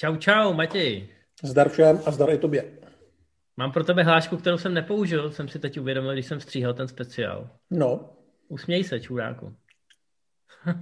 [0.00, 1.08] Čau, čau, Matěj.
[1.42, 2.64] Zdar všem a zdar i tobě.
[3.56, 6.88] Mám pro tebe hlášku, kterou jsem nepoužil, jsem si teď uvědomil, když jsem stříhal ten
[6.88, 7.50] speciál.
[7.70, 8.12] No.
[8.48, 9.56] Usměj se, čuráku.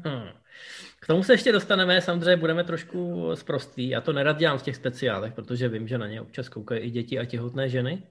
[1.00, 3.88] K tomu se ještě dostaneme, samozřejmě budeme trošku zprostý.
[3.88, 6.90] Já to nerad dělám v těch speciálech, protože vím, že na ně občas koukají i
[6.90, 8.02] děti a těhotné ženy.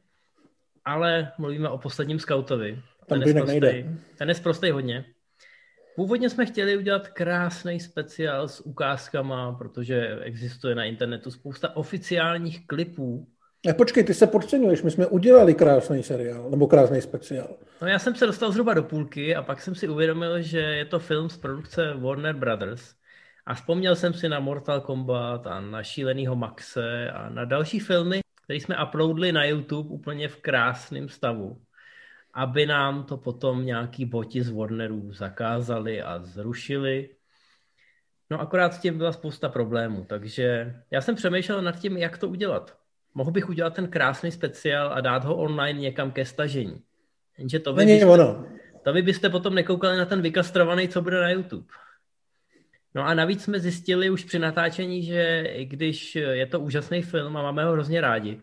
[0.85, 2.81] Ale mluvíme o posledním skautovi.
[3.05, 5.05] Tam ten, je sprostej, ten je zprostej hodně.
[5.97, 13.27] Původně jsme chtěli udělat krásný speciál s ukázkama, protože existuje na internetu spousta oficiálních klipů.
[13.69, 17.57] A počkej, ty se podceňuješ, my jsme udělali krásný seriál, nebo krásný speciál.
[17.81, 20.85] No já jsem se dostal zhruba do půlky a pak jsem si uvědomil, že je
[20.85, 22.93] to film z produkce Warner Brothers
[23.45, 28.19] a vzpomněl jsem si na Mortal Kombat a na Šílenýho Maxe a na další filmy,
[28.43, 31.57] které jsme uploadli na YouTube úplně v krásném stavu
[32.37, 37.09] aby nám to potom nějaký boti z Warnerů zakázali a zrušili.
[38.29, 42.29] No akorát s tím byla spousta problémů, takže já jsem přemýšlel nad tím, jak to
[42.29, 42.77] udělat.
[43.13, 46.81] Mohl bych udělat ten krásný speciál a dát ho online někam ke stažení.
[47.37, 48.45] Jenže to vy, Není byste, ono.
[48.83, 51.67] to vy byste potom nekoukali na ten vykastrovaný, co bude na YouTube.
[52.95, 57.37] No a navíc jsme zjistili už při natáčení, že i když je to úžasný film
[57.37, 58.41] a máme ho hrozně rádi,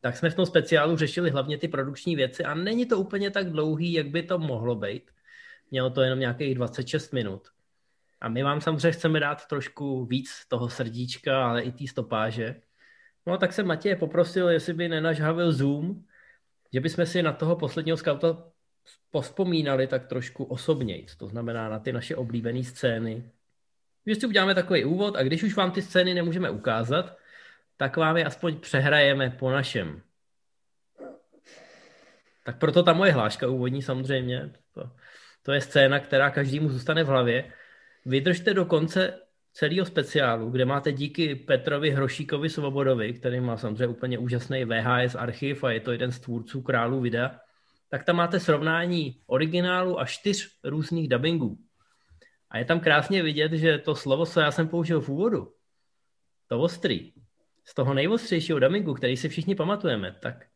[0.00, 3.50] tak jsme v tom speciálu řešili hlavně ty produkční věci a není to úplně tak
[3.50, 5.10] dlouhý, jak by to mohlo být.
[5.70, 7.48] Mělo to jenom nějakých 26 minut.
[8.20, 12.60] A my vám samozřejmě chceme dát trošku víc toho srdíčka, ale i té stopáže.
[13.26, 16.04] No tak se Matěj poprosil, jestli by nenažhavil Zoom,
[16.72, 18.44] že bychom si na toho posledního skauta
[19.10, 21.06] pospomínali tak trošku osobněji.
[21.16, 23.30] To znamená na ty naše oblíbené scény.
[24.06, 27.16] Že si uděláme takový úvod a když už vám ty scény nemůžeme ukázat,
[27.76, 30.02] tak vám je aspoň přehrajeme po našem.
[32.44, 34.52] Tak proto ta moje hláška úvodní samozřejmě.
[34.74, 34.90] To,
[35.42, 37.52] to je scéna, která každému zůstane v hlavě.
[38.06, 39.20] Vydržte do konce
[39.52, 45.64] celého speciálu, kde máte díky Petrovi Hrošíkovi Svobodovi, který má samozřejmě úplně úžasný VHS archiv
[45.64, 47.40] a je to jeden z tvůrců králů videa,
[47.88, 51.58] tak tam máte srovnání originálu a čtyř různých dubbingů.
[52.50, 55.52] A je tam krásně vidět, že to slovo, co já jsem použil v úvodu,
[56.48, 57.12] to ostrý,
[57.68, 60.46] z toho nejostřejšího dubbingu, který si všichni pamatujeme, tak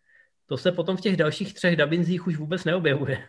[0.47, 3.29] to se potom v těch dalších třech dubbinzích už vůbec neobjevuje.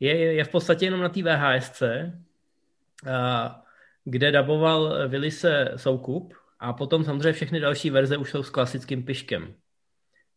[0.00, 1.82] Je, je v podstatě jenom na té VHSC,
[3.10, 3.62] a,
[4.04, 9.54] kde daboval Willise Soukup a potom samozřejmě všechny další verze už jsou s klasickým piškem.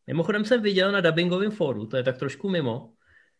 [0.08, 2.94] Mimochodem jsem viděl na dubbingovém fóru, to je tak trošku mimo,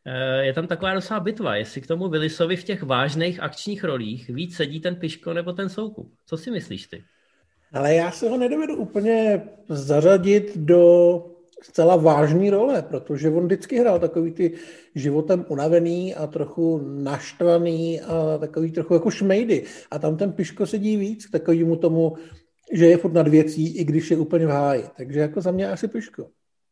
[0.06, 4.30] e, je tam taková docela bitva, jestli k tomu Willisovi v těch vážných akčních rolích
[4.30, 6.16] víc sedí ten piško nebo ten soukup.
[6.26, 7.04] Co si myslíš ty?
[7.74, 11.26] Ale já se ho nedovedu úplně zařadit do
[11.64, 14.54] zcela vážné role, protože on vždycky hrál takový ty
[14.96, 19.64] životem unavený a trochu naštvaný a takový trochu jako šmejdy.
[19.92, 22.14] A tam ten Piško sedí víc k takovému tomu,
[22.72, 24.84] že je furt nad věcí, i když je úplně v háji.
[24.98, 26.28] Takže jako za mě asi Piško.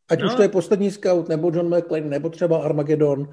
[0.08, 0.26] Ať no.
[0.26, 3.28] už to je poslední scout, nebo John McClane, nebo třeba Armageddon.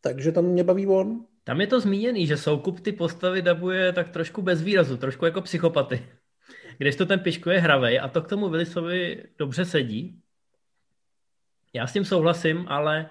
[0.00, 1.24] Takže tam mě baví on.
[1.44, 5.40] Tam je to zmíněný, že Soukup ty postavy dabuje tak trošku bez výrazu, trošku jako
[5.40, 6.02] psychopaty
[6.78, 10.20] když to ten Piško je hravej a to k tomu Willisovi dobře sedí.
[11.72, 13.10] Já s tím souhlasím, ale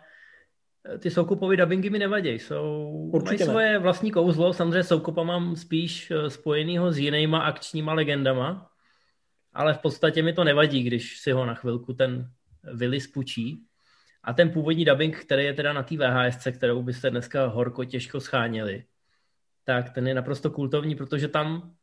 [0.86, 2.30] eh, ty soukupový dubbingy mi nevadí.
[2.30, 3.80] Jsou, Určitě mají svoje ne.
[3.80, 4.54] vlastní kouzlo.
[4.54, 8.70] Samozřejmě soukupa mám spíš eh, spojenýho s jinýma akčníma legendama,
[9.54, 12.30] ale v podstatě mi to nevadí, když si ho na chvilku ten
[12.74, 13.66] Willis pučí.
[14.24, 18.20] A ten původní dubbing, který je teda na té VHS, kterou byste dneska horko těžko
[18.20, 18.84] scháněli,
[19.64, 21.76] tak ten je naprosto kultovní, protože tam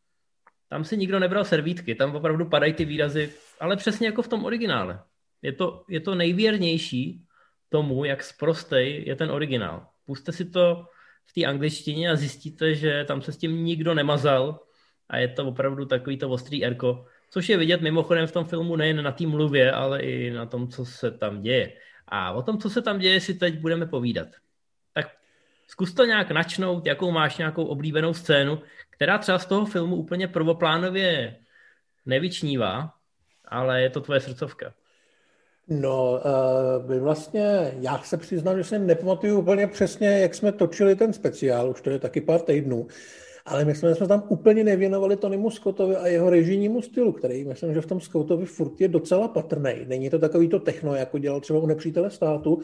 [0.71, 4.45] tam si nikdo nebral servítky, tam opravdu padají ty výrazy, ale přesně jako v tom
[4.45, 5.03] originále.
[5.43, 7.27] Je to, je to nejvěrnější
[7.69, 9.87] tomu, jak sprostej je ten originál.
[10.07, 10.87] Puste si to
[11.27, 14.61] v té angličtině a zjistíte, že tam se s tím nikdo nemazal
[15.09, 18.77] a je to opravdu takový to ostrý erko, což je vidět mimochodem v tom filmu
[18.77, 21.73] nejen na té mluvě, ale i na tom, co se tam děje.
[22.07, 24.29] A o tom, co se tam děje, si teď budeme povídat.
[25.71, 28.59] Zkus to nějak načnout, jakou máš nějakou oblíbenou scénu,
[28.91, 31.37] která třeba z toho filmu úplně prvoplánově
[32.07, 32.91] nevyčnívá,
[33.49, 34.72] ale je to tvoje srdcovka.
[35.69, 36.21] No,
[36.87, 41.71] uh, vlastně já se přiznám, že si nepamatuju úplně přesně, jak jsme točili ten speciál,
[41.71, 42.87] už to je taky pár týdnů,
[43.47, 47.75] ale my jsme, jsme tam úplně nevěnovali Tonymu Scottovi a jeho režijnímu stylu, který myslím,
[47.75, 49.75] že v tom Scottovi furt je docela patrný.
[49.87, 52.63] Není to takový to techno, jako dělal třeba u nepřítele státu,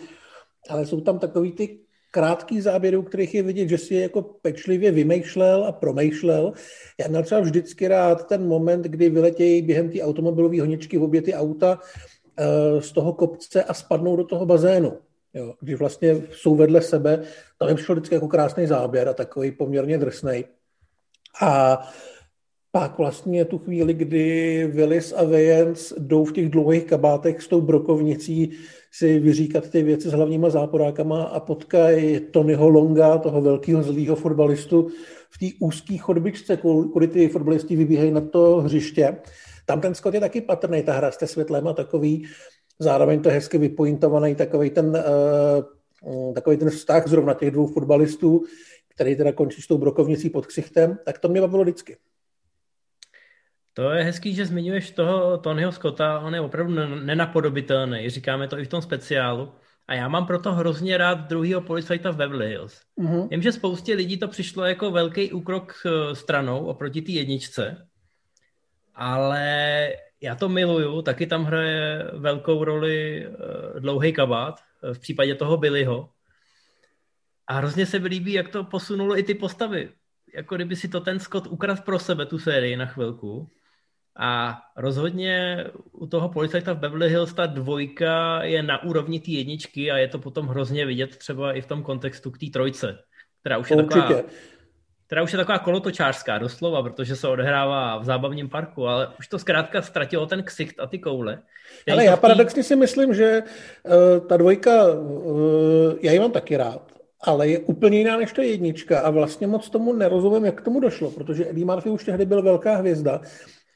[0.69, 1.86] ale jsou tam takový ty
[2.16, 6.52] krátký záběrů, kterých je vidět, že si je jako pečlivě vymýšlel a promýšlel.
[7.00, 11.22] Já měl třeba vždycky rád ten moment, kdy vyletějí během té automobilové honičky v obě
[11.22, 14.92] ty auta uh, z toho kopce a spadnou do toho bazénu.
[15.34, 17.22] Jo, když vlastně jsou vedle sebe,
[17.58, 20.44] tam mi přišel vždycky jako krásný záběr a takový poměrně drsný.
[21.42, 21.80] A
[22.72, 27.60] pak vlastně tu chvíli, kdy Willis a Vejens jdou v těch dlouhých kabátech s tou
[27.60, 28.52] brokovnicí
[28.98, 34.88] si vyříkat ty věci s hlavníma záporákama a potkají Tonyho Longa, toho velkého zlýho fotbalistu,
[35.31, 36.56] v té úzké chodbičce,
[36.93, 39.16] kudy ty fotbalisti vybíhají na to hřiště.
[39.66, 42.26] Tam ten skot je taky patrný, ta hra s světlem a takový,
[42.78, 45.02] zároveň to hezky vypointovaný, takový ten,
[46.04, 48.44] uh, takový ten vztah zrovna těch dvou fotbalistů,
[48.94, 51.96] který teda končí s tou brokovnicí pod ksichtem, tak to mě bavilo vždycky.
[53.76, 56.73] To je hezký, že zmiňuješ toho Tonyho Scotta, on je opravdu
[57.05, 59.52] nenapodobitelný, říkáme to i v tom speciálu.
[59.88, 62.81] A já mám proto hrozně rád druhýho policajta v Beverly Hills.
[62.99, 63.28] Mm-hmm.
[63.28, 67.88] Vím, že spoustě lidí to přišlo jako velký úkrok eh, stranou oproti té jedničce,
[68.94, 75.34] ale já to miluju, taky tam hraje velkou roli eh, dlouhý kabát, eh, v případě
[75.34, 76.08] toho Billyho.
[77.46, 79.88] A hrozně se mi líbí, jak to posunulo i ty postavy.
[80.34, 83.50] Jako kdyby si to ten Scott ukradl pro sebe, tu sérii na chvilku.
[84.18, 89.90] A rozhodně u toho policajta v Beverly Hills ta dvojka je na úrovni té jedničky
[89.90, 92.98] a je to potom hrozně vidět třeba i v tom kontextu k té trojce,
[93.40, 94.00] která už je Určitě.
[94.00, 94.22] taková
[95.06, 99.38] která už je taková kolotočářská doslova, protože se odehrává v zábavním parku, ale už to
[99.38, 101.42] zkrátka ztratilo ten ksicht a ty koule.
[101.92, 106.92] Ale já paradoxně si myslím, že uh, ta dvojka, uh, já ji mám taky rád,
[107.20, 110.80] ale je úplně jiná než ta jednička a vlastně moc tomu nerozumím, jak k tomu
[110.80, 113.20] došlo, protože Eddie Murphy už tehdy byl velká hvězda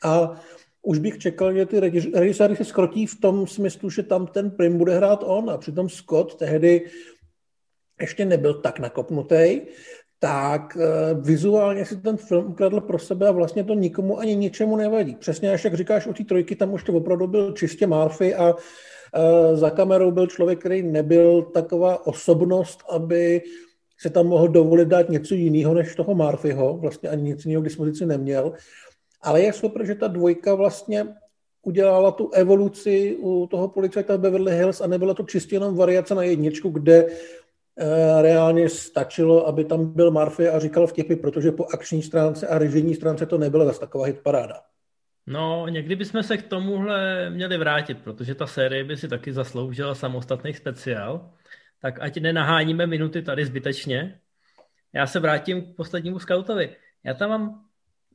[0.05, 0.41] a
[0.83, 1.81] už bych čekal, že ty
[2.15, 5.89] režiséry se skrotí v tom smyslu, že tam ten prim bude hrát on a přitom
[5.89, 6.91] Scott tehdy
[8.01, 9.61] ještě nebyl tak nakopnutý,
[10.19, 14.77] tak eh, vizuálně si ten film ukradl pro sebe a vlastně to nikomu ani ničemu
[14.77, 15.15] nevadí.
[15.15, 18.55] Přesně až jak říkáš o té trojky, tam už to opravdu byl čistě Murphy a
[18.55, 23.43] eh, za kamerou byl člověk, který nebyl taková osobnost, aby
[24.01, 27.65] se tam mohl dovolit dát něco jiného než toho Murphyho, vlastně ani nic jiného k
[27.65, 28.53] dispozici neměl.
[29.23, 31.07] Ale je super, že ta dvojka vlastně
[31.63, 36.23] udělala tu evoluci u toho policajta Beverly Hills a nebyla to čistě jenom variace na
[36.23, 42.03] jedničku, kde eh, reálně stačilo, aby tam byl Murphy a říkal vtipy, protože po akční
[42.03, 44.55] stránce a režijní stránce to nebyla zase taková hitparáda.
[45.27, 49.95] No, někdy bychom se k tomuhle měli vrátit, protože ta série by si taky zasloužila
[49.95, 51.31] samostatný speciál.
[51.83, 54.21] Tak ať nenaháníme minuty tady zbytečně.
[54.93, 56.77] Já se vrátím k poslednímu skautovi.
[57.05, 57.65] Já tam mám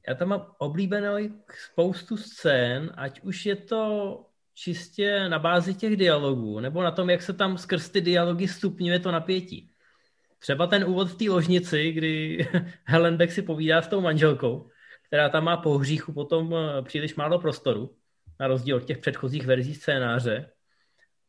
[0.08, 1.18] já tam mám oblíbenou
[1.72, 7.22] spoustu scén, ať už je to čistě na bázi těch dialogů, nebo na tom, jak
[7.22, 9.72] se tam skrz ty dialogy stupňuje to napětí.
[10.40, 12.48] Třeba ten úvod v té ložnici, kdy
[12.84, 14.70] Helen Beck si povídá s tou manželkou,
[15.08, 17.96] která tam má po hříchu potom eh, příliš málo prostoru,
[18.40, 20.52] na rozdíl od těch předchozích verzí scénáře.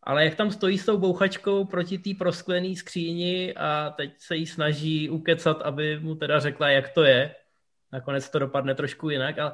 [0.03, 4.47] Ale jak tam stojí s tou bouchačkou proti té prosklené skříni a teď se jí
[4.47, 7.35] snaží ukecat, aby mu teda řekla, jak to je,
[7.93, 9.53] nakonec to dopadne trošku jinak, ale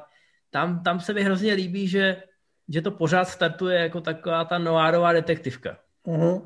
[0.49, 2.23] tam, tam se mi hrozně líbí, že,
[2.69, 5.77] že to pořád startuje jako taková ta noárová detektivka.
[6.05, 6.41] Uh-huh.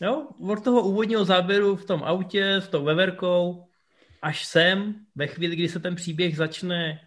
[0.00, 3.66] Jo, od toho úvodního záběru v tom autě s tou veverkou
[4.22, 7.00] až sem, ve chvíli, kdy se ten příběh začne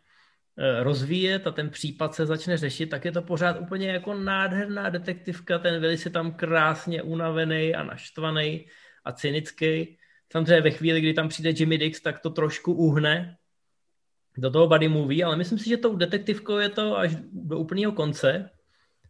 [0.57, 4.89] eh, rozvíjet a ten případ se začne řešit, tak je to pořád úplně jako nádherná
[4.89, 5.59] detektivka.
[5.59, 8.65] Ten Willis je tam krásně unavený a naštvaný
[9.05, 9.97] a cynický.
[10.31, 13.37] Samozřejmě ve chvíli, kdy tam přijde Jimmy Dix, tak to trošku uhne,
[14.37, 17.91] do toho body movie, ale myslím si, že tou detektivkou je to až do úplného
[17.91, 18.49] konce.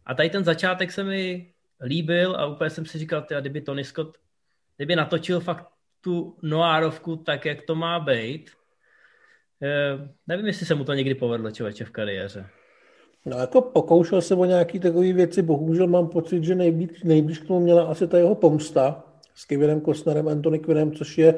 [0.06, 3.84] A tady ten začátek se mi líbil a úplně jsem si říkal, tyjo, kdyby Tony
[3.84, 4.18] Scott,
[4.76, 5.66] kdyby natočil fakt
[6.00, 8.50] tu noárovku tak, jak to má být,
[9.62, 12.46] eh, nevím, jestli se mu to někdy povedlo člověče v kariéře.
[13.26, 17.46] No jako pokoušel se o nějaký takové věci, bohužel mám pocit, že nejblíž, nejblíž k
[17.46, 21.34] tomu měla asi ta jeho pomsta s Kevinem Costnerem, Anthony Quinnem, což je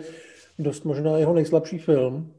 [0.59, 2.35] dost možná jeho nejslabší film.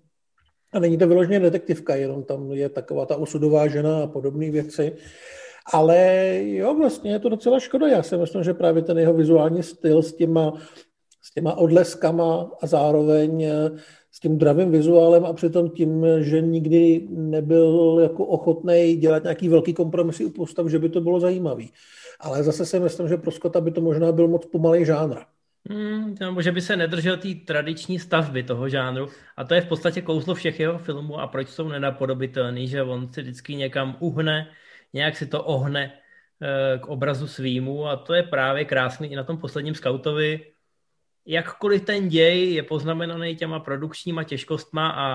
[0.73, 4.95] A není to vyloženě detektivka, jenom tam je taková ta osudová žena a podobné věci.
[5.73, 7.87] Ale jo, vlastně je to docela škoda.
[7.87, 10.53] Já si myslím, že právě ten jeho vizuální styl s těma,
[11.21, 13.71] s těma odleskama a zároveň eh,
[14.11, 19.73] s tím dravým vizuálem a přitom tím, že nikdy nebyl jako ochotný dělat nějaký velký
[19.73, 21.71] kompromisy u postav, že by to bylo zajímavý.
[22.19, 25.17] Ale zase si myslím, že pro Scotta by to možná byl moc pomalý žánr.
[25.69, 29.07] Hmm, nebo že by se nedržel té tradiční stavby toho žánru.
[29.37, 33.13] A to je v podstatě kouzlo všech jeho filmů a proč jsou nenapodobitelný, že on
[33.13, 34.51] si vždycky někam uhne,
[34.93, 35.91] nějak si to ohne
[36.41, 40.51] eh, k obrazu svýmu a to je právě krásný i na tom posledním skautovi.
[41.25, 45.07] Jakkoliv ten děj je poznamenaný těma produkčníma těžkostma a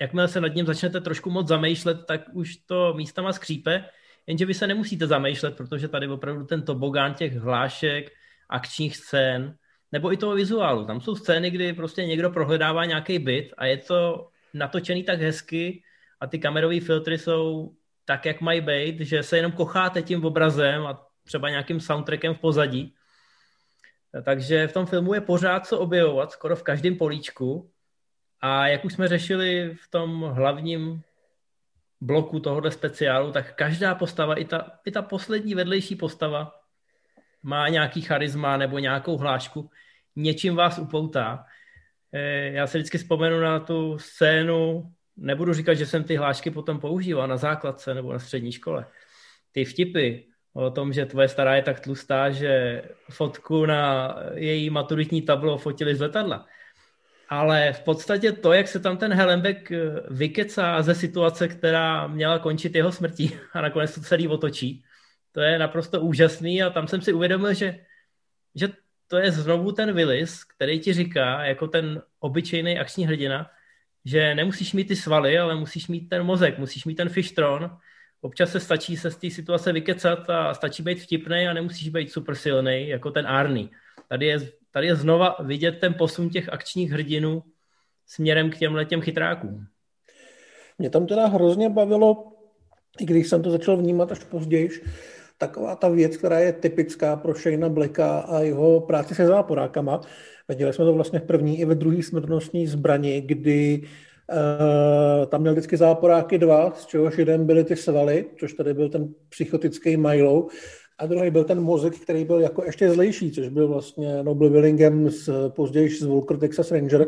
[0.00, 3.84] jakmile se nad ním začnete trošku moc zamýšlet, tak už to místama skřípe,
[4.26, 8.12] jenže vy se nemusíte zamýšlet, protože tady opravdu ten tobogán těch hlášek,
[8.48, 9.56] akčních scén,
[9.92, 10.86] nebo i toho vizuálu.
[10.86, 15.82] Tam jsou scény, kdy prostě někdo prohledává nějaký byt a je to natočený tak hezky
[16.20, 17.72] a ty kamerové filtry jsou
[18.04, 22.38] tak, jak mají být, že se jenom kocháte tím obrazem a třeba nějakým soundtrackem v
[22.38, 22.94] pozadí.
[24.24, 27.70] Takže v tom filmu je pořád co objevovat, skoro v každém políčku.
[28.40, 31.02] A jak už jsme řešili v tom hlavním
[32.00, 36.63] bloku tohohle speciálu, tak každá postava, i ta, i ta poslední vedlejší postava,
[37.44, 39.70] má nějaký charisma nebo nějakou hlášku,
[40.16, 41.44] něčím vás upoutá.
[42.12, 46.80] Eh, já se vždycky vzpomenu na tu scénu, nebudu říkat, že jsem ty hlášky potom
[46.80, 48.86] používal na základce nebo na střední škole.
[49.52, 50.18] Ty vtipy
[50.52, 55.94] o tom, že tvoje stará je tak tlustá, že fotku na její maturitní tablo fotili
[55.94, 56.46] z letadla.
[57.28, 59.78] Ale v podstatě to, jak se tam ten Helenbeck eh,
[60.10, 64.84] vykecá ze situace, která měla končit jeho smrtí a nakonec to celý otočí,
[65.34, 67.78] to je naprosto úžasný a tam jsem si uvědomil, že,
[68.54, 68.68] že
[69.08, 73.50] to je znovu ten Willis, který ti říká, jako ten obyčejný akční hrdina,
[74.04, 77.76] že nemusíš mít ty svaly, ale musíš mít ten mozek, musíš mít ten fishtron.
[78.20, 82.12] Občas se stačí se z té situace vykecat a stačí být vtipný a nemusíš být
[82.12, 83.70] super silný, jako ten Arny.
[84.08, 84.38] Tady je,
[84.70, 87.42] tady je znova vidět ten posun těch akčních hrdinů
[88.06, 89.66] směrem k těm letěm chytrákům.
[90.78, 92.32] Mě tam teda hrozně bavilo,
[93.00, 94.70] i když jsem to začal vnímat až později,
[95.38, 100.00] taková ta věc, která je typická pro Shayna Blacka a jeho práci se záporákama.
[100.48, 105.52] Viděli jsme to vlastně v první i ve druhé smrtnostní zbrani, kdy uh, tam měl
[105.52, 110.46] vždycky záporáky dva, z čehož jeden byly ty svaly, což tady byl ten psychotický Milo,
[110.98, 115.10] a druhý byl ten mozek, který byl jako ještě zlejší, což byl vlastně Noble Willingham
[115.10, 117.06] z, později z Walker Texas Ranger,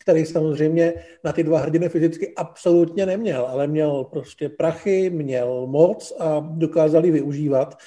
[0.00, 6.12] který samozřejmě na ty dva hrdiny fyzicky absolutně neměl, ale měl prostě prachy, měl moc
[6.18, 7.78] a dokázali využívat.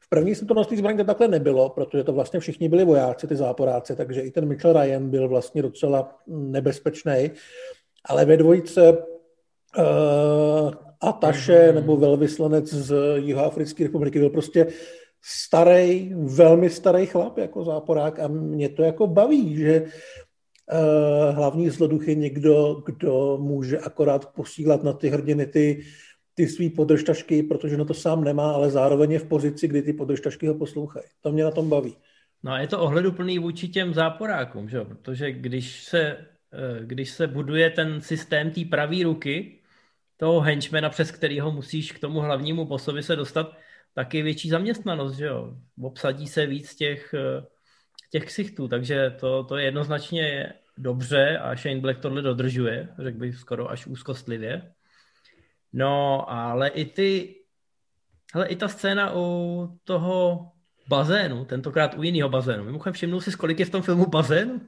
[0.00, 3.96] V první smrtonosti zbraní to takhle nebylo, protože to vlastně všichni byli vojáci, ty záporáci,
[3.96, 7.30] takže i ten Mitchell Ryan byl vlastně docela nebezpečný.
[8.04, 11.74] Ale ve dvojce uh, Ataše mm-hmm.
[11.74, 14.66] nebo velvyslanec z Jihoafrické republiky byl prostě
[15.22, 19.84] starý, velmi starý chlap jako záporák a mě to jako baví, že
[21.30, 25.84] hlavní zloduch je někdo, kdo může akorát posílat na ty hrdiny ty,
[26.34, 29.92] ty svý podržtašky, protože na to sám nemá, ale zároveň je v pozici, kdy ty
[29.92, 31.06] podržtašky ho poslouchají.
[31.20, 31.96] To mě na tom baví.
[32.42, 34.84] No a je to ohleduplný vůči těm záporákům, že?
[34.84, 36.26] protože když se, eh,
[36.82, 39.58] když se buduje ten systém té pravé ruky,
[40.16, 43.56] toho henchmana, přes kterého musíš k tomu hlavnímu bosovi se dostat,
[43.94, 45.56] tak je větší zaměstnanost, že jo.
[45.82, 47.46] Obsadí se víc těch, eh,
[48.12, 53.36] těch ksichtů, takže to, to je jednoznačně dobře a Shane Black tohle dodržuje, řekl bych
[53.36, 54.62] skoro až úzkostlivě.
[55.72, 57.34] No, ale i ty,
[58.34, 60.48] hele, i ta scéna u toho
[60.88, 62.64] bazénu, tentokrát u jiného bazénu.
[62.64, 64.60] Mimochodem všimnul si, kolik je v tom filmu bazénu?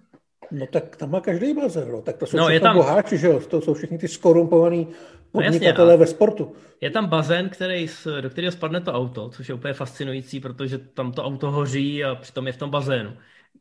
[0.51, 2.03] No tak tam má každý bazén, no.
[2.03, 2.77] tak to jsou no, všechno tam...
[2.77, 4.89] boháči, že jo, to jsou všichni ty skorumpovaný
[5.35, 6.53] podnikatelé no, ve sportu.
[6.81, 7.87] Je tam bazén, který,
[8.21, 12.15] do kterého spadne to auto, což je úplně fascinující, protože tam to auto hoří a
[12.15, 13.17] přitom je v tom bazénu.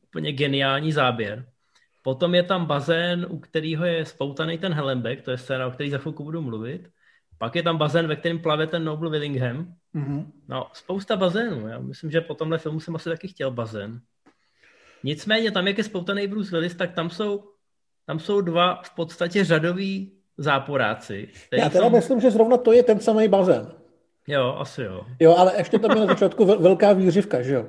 [0.07, 1.45] Úplně geniální záběr.
[2.01, 5.89] Potom je tam bazén, u kterého je spoutaný ten Helenbeck, to je scéna, o který
[5.89, 6.89] za chvilku budu mluvit.
[7.37, 9.73] Pak je tam bazén, ve kterém plave ten Noble Willingham.
[9.95, 10.25] Mm-hmm.
[10.47, 11.67] No, spousta bazénů.
[11.67, 14.01] Já myslím, že po tomhle filmu jsem asi taky chtěl bazén.
[15.03, 17.43] Nicméně tam, jak je spoutaný Bruce Willis, tak tam jsou,
[18.05, 21.27] tam jsou dva v podstatě řadoví záporáci.
[21.51, 21.91] Já teda tam...
[21.91, 23.67] myslím, že zrovna to je ten samý bazén.
[24.27, 25.05] Jo, asi jo.
[25.19, 27.65] Jo, ale ještě tam je na začátku velká výřivka, že jo?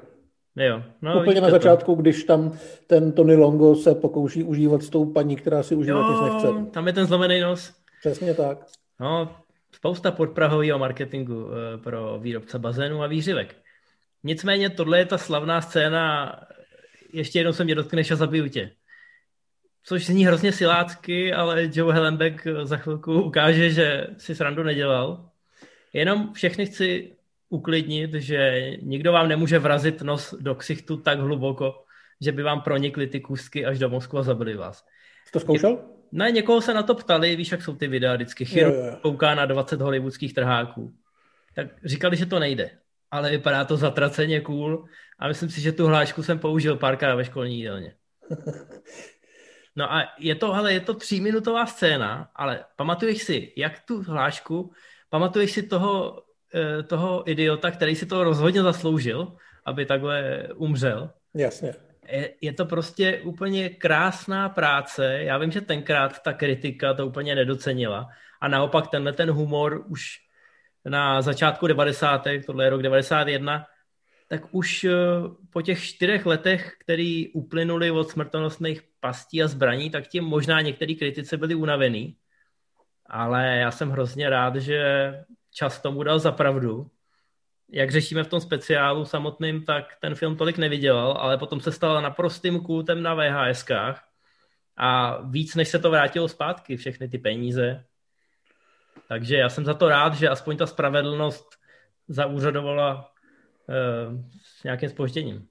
[0.57, 0.83] Jo.
[1.03, 2.03] No, Úplně na začátku, to.
[2.03, 6.33] když tam ten Tony Longo se pokouší užívat s tou paní, která si užívat nic
[6.33, 6.71] nechce.
[6.71, 7.75] tam je ten zlomený nos.
[8.01, 8.59] Přesně tak.
[9.01, 9.37] No,
[9.73, 13.57] spousta podprahového marketingu eh, pro výrobce bazénů a výřivek.
[14.25, 16.33] Nicméně tohle je ta slavná scéna
[17.13, 18.71] ještě jednou se mě dotkneš a zabiju tě.
[19.85, 25.31] Což zní hrozně silácky, ale Joe Hellenbeck za chvilku ukáže, že si srandu nedělal.
[25.93, 27.13] Jenom všechny chci
[27.49, 31.85] uklidnit, že nikdo vám nemůže vrazit nos do ksichtu tak hluboko,
[32.21, 34.85] že by vám pronikly ty kůstky až do mozku a zabili vás.
[35.27, 35.79] Jsi to zkoušel?
[36.13, 38.45] Ne, někoho se na to ptali, víš, jak jsou ty videa vždycky.
[38.45, 40.95] Chirurg kouká na 20 hollywoodských trháků.
[41.55, 42.71] Tak říkali, že to nejde.
[43.11, 44.85] Ale vypadá to zatraceně cool
[45.19, 47.95] a myslím si, že tu hlášku jsem použil párkrát ve školní jídelně.
[49.77, 54.73] No a je to, ale je to tříminutová scéna, ale pamatuješ si, jak tu hlášku,
[55.09, 56.23] pamatuješ si toho,
[56.55, 61.11] eh, toho idiota, který si to rozhodně zasloužil, aby takhle umřel?
[61.35, 61.75] Jasně.
[62.09, 65.19] Je, je to prostě úplně krásná práce.
[65.23, 68.09] Já vím, že tenkrát ta kritika to úplně nedocenila.
[68.41, 70.25] A naopak tenhle ten humor už
[70.85, 72.23] na začátku 90.
[72.47, 73.67] tohle je rok 91,
[74.35, 74.93] tak už eh,
[75.51, 80.97] po těch čtyřech letech, který uplynuli od smrtonosných pastí a zbraní, tak tím možná některý
[80.97, 82.17] kritice byli unavený.
[83.07, 84.81] ale já jsem hrozně rád, že
[85.51, 86.91] čas tomu dal za pravdu.
[87.71, 92.03] Jak řešíme v tom speciálu samotným, tak ten film tolik nevydělal, ale potom se stal
[92.03, 94.05] naprostým kultem na VHSkách
[94.77, 97.85] a víc, než se to vrátilo zpátky, všechny ty peníze.
[99.09, 101.47] Takže já jsem za to rád, že aspoň ta spravedlnost
[102.09, 103.14] zaúřadovala
[104.61, 105.47] s nějakým spožděním.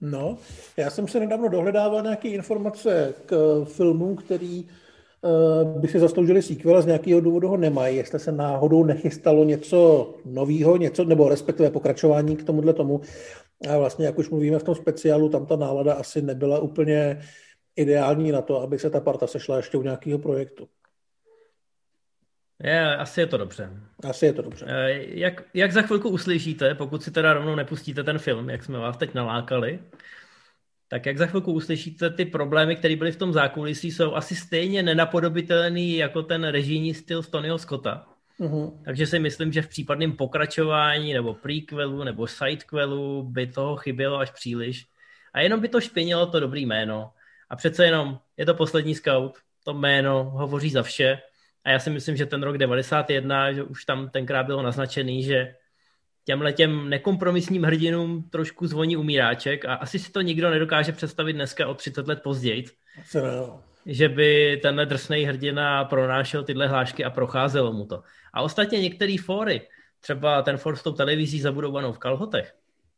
[0.00, 0.38] No,
[0.76, 6.76] já jsem se nedávno dohledával nějaké informace k filmům, který uh, by si zasloužili sequel
[6.76, 7.96] a z nějakého důvodu ho nemají.
[7.96, 13.00] Jestli se náhodou nechystalo něco nového, něco, nebo respektive pokračování k tomuhle tomu.
[13.70, 17.20] A vlastně, jak už mluvíme v tom speciálu, tam ta nálada asi nebyla úplně
[17.76, 20.68] ideální na to, aby se ta parta sešla ještě u nějakého projektu.
[22.62, 23.70] Je, asi je to dobře.
[24.08, 24.66] Asi je to dobře.
[24.68, 28.78] Eh, jak, jak za chvilku uslyšíte, pokud si teda rovnou nepustíte ten film, jak jsme
[28.78, 29.78] vás teď nalákali,
[30.88, 34.82] tak jak za chvilku uslyšíte, ty problémy, které byly v tom zákulisí, jsou asi stejně
[34.82, 38.06] nenapodobitelný jako ten režijní styl Tonyho Scotta.
[38.40, 38.82] Uh-huh.
[38.84, 44.30] Takže si myslím, že v případném pokračování nebo prequelu nebo sidequelu by toho chybělo až
[44.30, 44.86] příliš.
[45.32, 47.10] A jenom by to špinilo to dobrý jméno.
[47.50, 51.18] A přece jenom je to poslední scout, to jméno hovoří za vše
[51.66, 55.54] a já si myslím, že ten rok 91, že už tam tenkrát bylo naznačený, že
[56.24, 61.66] těmhle těm nekompromisním hrdinům trošku zvoní umíráček a asi si to nikdo nedokáže představit dneska
[61.66, 62.64] o 30 let později.
[63.86, 68.02] Že by tenhle drsný hrdina pronášel tyhle hlášky a procházelo mu to.
[68.34, 69.60] A ostatně některé fóry,
[70.00, 72.54] třeba ten for s tou televizí zabudovanou v kalhotech,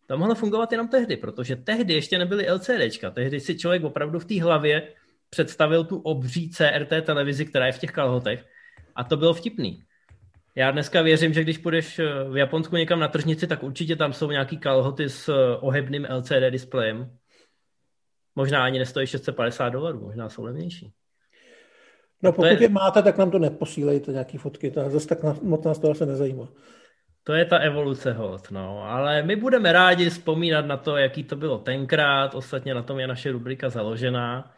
[0.07, 3.11] to mohlo fungovat jenom tehdy, protože tehdy ještě nebyly LCDčka.
[3.11, 4.89] Tehdy si člověk opravdu v té hlavě
[5.31, 8.45] představil tu obří CRT televizi, která je v těch kalhotech
[8.99, 9.83] a to bylo vtipný.
[10.55, 14.13] Já dneska věřím, že když půjdeš eh, v Japonsku někam na tržnici, tak určitě tam
[14.13, 17.11] jsou nějaký kalhoty s eh, ohebným LCD displejem.
[18.35, 20.93] Možná ani nestojí 650 dolarů, možná jsou levnější.
[22.23, 22.63] No pokud je...
[22.63, 26.07] je máte, tak nám to neposílejte, nějaký fotky, to zase tak moc nás to asi
[26.07, 26.49] nezajímá.
[27.25, 28.83] To je ta evoluce hod, no.
[28.85, 33.07] Ale my budeme rádi vzpomínat na to, jaký to bylo tenkrát, ostatně na tom je
[33.07, 34.53] naše rubrika založená.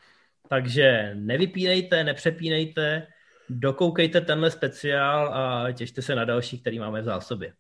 [0.49, 3.07] Takže nevypínejte, nepřepínejte,
[3.51, 7.53] dokoukejte tenhle speciál a těšte se na další, který máme v zásobě.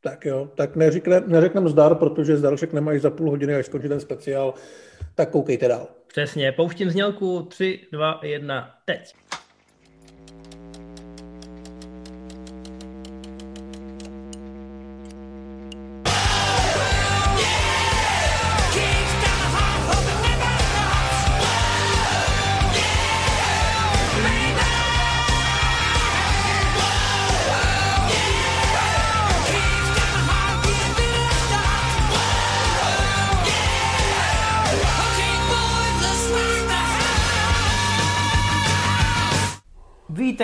[0.00, 3.88] Tak jo, tak neřekne, neřekneme zdar, protože zdar řekneme až za půl hodiny, až skončí
[3.88, 4.54] ten speciál,
[5.14, 5.88] tak koukejte dál.
[6.06, 9.14] Přesně, pouštím znělku 3, 2, 1, teď.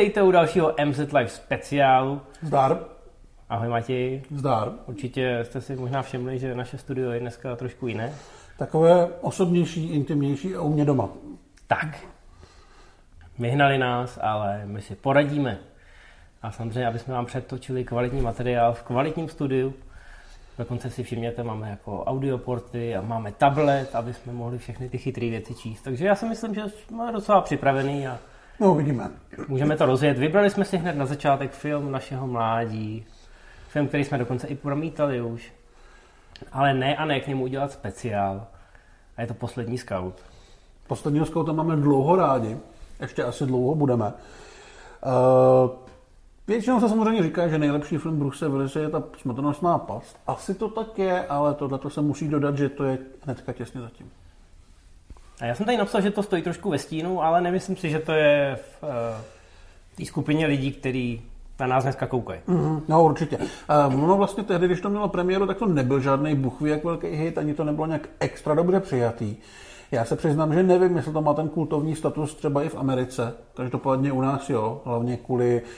[0.03, 2.21] Vítejte u dalšího MZ Live speciálu.
[2.41, 2.85] Zdar.
[3.49, 4.23] Ahoj Matěj.
[4.31, 4.73] Zdar.
[4.87, 8.13] Určitě jste si možná všimli, že naše studio je dneska trošku jiné.
[8.59, 11.09] Takové osobnější, intimnější a u mě doma.
[11.67, 12.05] Tak.
[13.39, 15.59] Vyhnali nás, ale my si poradíme.
[16.43, 19.75] A samozřejmě, aby jsme vám předtočili kvalitní materiál v kvalitním studiu.
[20.59, 25.31] Dokonce si všimněte, máme jako audioporty a máme tablet, aby jsme mohli všechny ty chytré
[25.31, 25.83] věci číst.
[25.83, 28.19] Takže já si myslím, že jsme docela připravený a
[28.63, 29.11] No, uvidíme.
[29.49, 30.19] Můžeme to rozjet.
[30.19, 33.05] Vybrali jsme si hned na začátek film našeho mládí.
[33.69, 35.53] Film, který jsme dokonce i promítali už.
[36.53, 38.47] Ale ne a ne k němu udělat speciál.
[39.17, 40.15] A je to Poslední scout.
[40.87, 42.57] Posledního scouta máme dlouho rádi.
[43.01, 44.07] Ještě asi dlouho budeme.
[44.07, 45.71] Uh,
[46.47, 50.17] většinou se samozřejmě říká, že nejlepší film Bruce Willis je ta smrtonosná past.
[50.27, 54.11] Asi to tak je, ale tohle se musí dodat, že to je hnedka těsně zatím.
[55.41, 57.99] A já jsem tady napsal, že to stojí trošku ve stínu, ale nemyslím si, že
[57.99, 58.89] to je v uh,
[59.97, 61.23] té skupině lidí, kteří
[61.61, 62.41] na nás dneska koukají.
[62.47, 63.39] Mm, no určitě.
[63.39, 67.07] Uh, no vlastně tehdy, když to mělo premiéru, tak to nebyl žádný buchví jak velký
[67.07, 69.37] hit, ani to nebylo nějak extra dobře přijatý.
[69.91, 73.35] Já se přiznám, že nevím, jestli to má ten kultovní status třeba i v Americe.
[73.55, 75.69] Každopádně u nás jo, hlavně kvůli uh,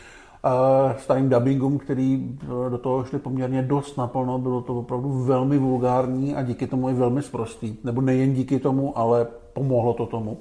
[0.98, 4.38] starým dubbingům, který do toho šli poměrně dost naplno.
[4.38, 7.76] Bylo to opravdu velmi vulgární a díky tomu je velmi sprostý.
[7.84, 10.38] Nebo nejen díky tomu, ale pomohlo to tomu.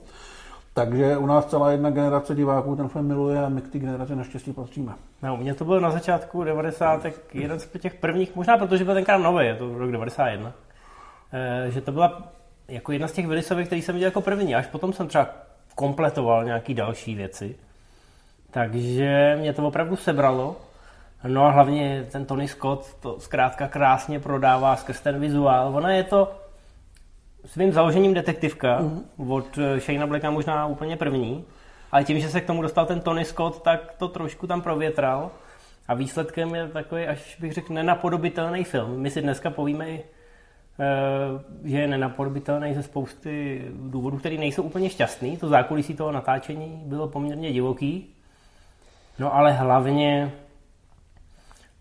[0.74, 4.16] Takže u nás celá jedna generace diváků ten film miluje a my k té generaci
[4.16, 4.94] naštěstí patříme.
[5.24, 7.06] No, mě to bylo na začátku 90.
[7.34, 10.54] jeden z těch prvních, možná protože byl tenkrát nový, je to rok 91,
[11.34, 12.32] eh, že to byla
[12.68, 15.30] jako jedna z těch Willisových, který jsem viděl jako první, až potom jsem třeba
[15.76, 17.56] kompletoval nějaký další věci.
[18.54, 20.56] Takže mě to opravdu sebralo.
[21.28, 25.76] No a hlavně ten Tony Scott to zkrátka krásně prodává skrz ten vizuál.
[25.76, 26.32] Ona je to
[27.46, 29.32] svým založením detektivka mm-hmm.
[29.32, 31.46] od eh, Shane Blacka možná úplně první.
[31.92, 35.32] ale tím, že se k tomu dostal ten Tony Scott, tak to trošku tam provětral.
[35.88, 39.02] A výsledkem je takový, až bych řekl, nenapodobitelný film.
[39.02, 40.00] My si dneska povíme, eh,
[41.64, 45.38] že je nenapodobitelný ze spousty důvodů, které nejsou úplně šťastný.
[45.38, 48.14] To zákulisí toho natáčení bylo poměrně divoký.
[49.20, 50.32] No ale hlavně,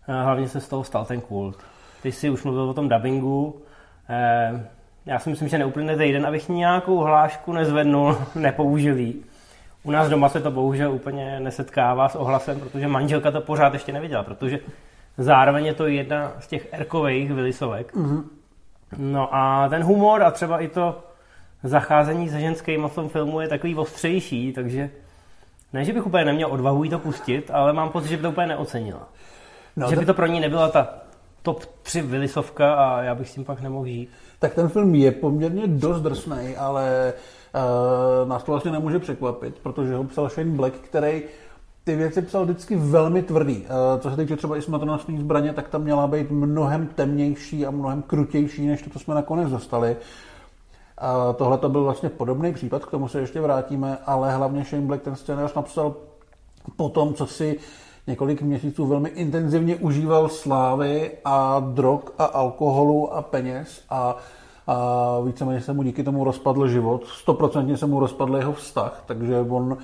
[0.07, 1.57] eh, hlavně se z toho stal ten kult.
[2.01, 3.61] Ty jsi už mluvil o tom dubbingu.
[4.09, 4.67] Eh,
[5.05, 9.23] já si myslím, že neuplyne týden, abych nějakou hlášku nezvednul, nepoužil jí.
[9.83, 13.91] U nás doma se to bohužel úplně nesetkává s ohlasem, protože manželka to pořád ještě
[13.91, 14.59] neviděla, protože
[15.17, 17.93] zároveň je to jedna z těch erkových vylisovek.
[17.93, 18.23] Mm-hmm.
[18.97, 21.03] No a ten humor a třeba i to
[21.63, 24.89] zacházení se ženským v tom filmu je takový ostřejší, takže
[25.73, 28.29] ne, že bych úplně neměl odvahu jí to pustit, ale mám pocit, že by to
[28.29, 29.09] úplně neocenila.
[29.75, 30.87] No, že by to pro ní nebyla ta
[31.41, 34.09] top 3 vylisovka a já bych s tím pak nemohl žít.
[34.39, 37.13] Tak ten film je poměrně dost drsný, ale
[38.23, 41.21] uh, nás to vlastně nemůže překvapit, protože ho psal Shane Black, který
[41.83, 43.57] ty věci psal vždycky velmi tvrdý.
[43.57, 47.71] Uh, co se týče třeba i smrtonosné zbraně, tak tam měla být mnohem temnější a
[47.71, 49.95] mnohem krutější, než to, co jsme nakonec dostali.
[51.35, 55.01] Tohle to byl vlastně podobný případ, k tomu se ještě vrátíme, ale hlavně Shane Black
[55.01, 55.95] ten scénář napsal
[56.77, 57.59] po tom, co si
[58.07, 64.17] několik měsíců velmi intenzivně užíval slávy a drog a alkoholu a peněz a,
[64.67, 67.05] a víceméně se mu díky tomu rozpadl život.
[67.05, 69.77] Stoprocentně se mu rozpadl jeho vztah, takže on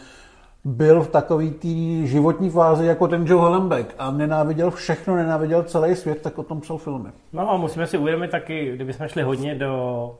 [0.64, 1.68] byl v takové té
[2.08, 6.62] životní fázi jako ten Joe Hallenbeck a nenáviděl všechno, nenáviděl celý svět, tak o tom
[6.62, 7.10] psal filmy.
[7.34, 10.16] No a musíme si uvědomit taky, kdybychom šli hodně do,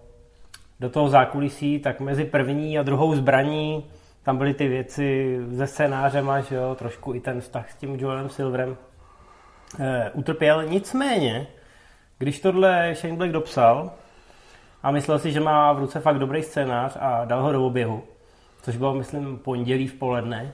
[0.80, 3.86] do toho zákulisí, tak mezi první a druhou zbraní
[4.24, 8.30] tam byly ty věci ze scénářem že jo, trošku i ten vztah s tím Joelem
[8.30, 8.78] Silverem
[9.80, 10.64] e, utrpěl.
[10.64, 11.48] Nicméně,
[12.18, 13.92] když tohle Shane Black dopsal
[14.84, 18.04] a myslel si, že má v ruce fakt dobrý scénář a dal ho do oběhu,
[18.62, 20.54] což bylo, myslím, pondělí v poledne,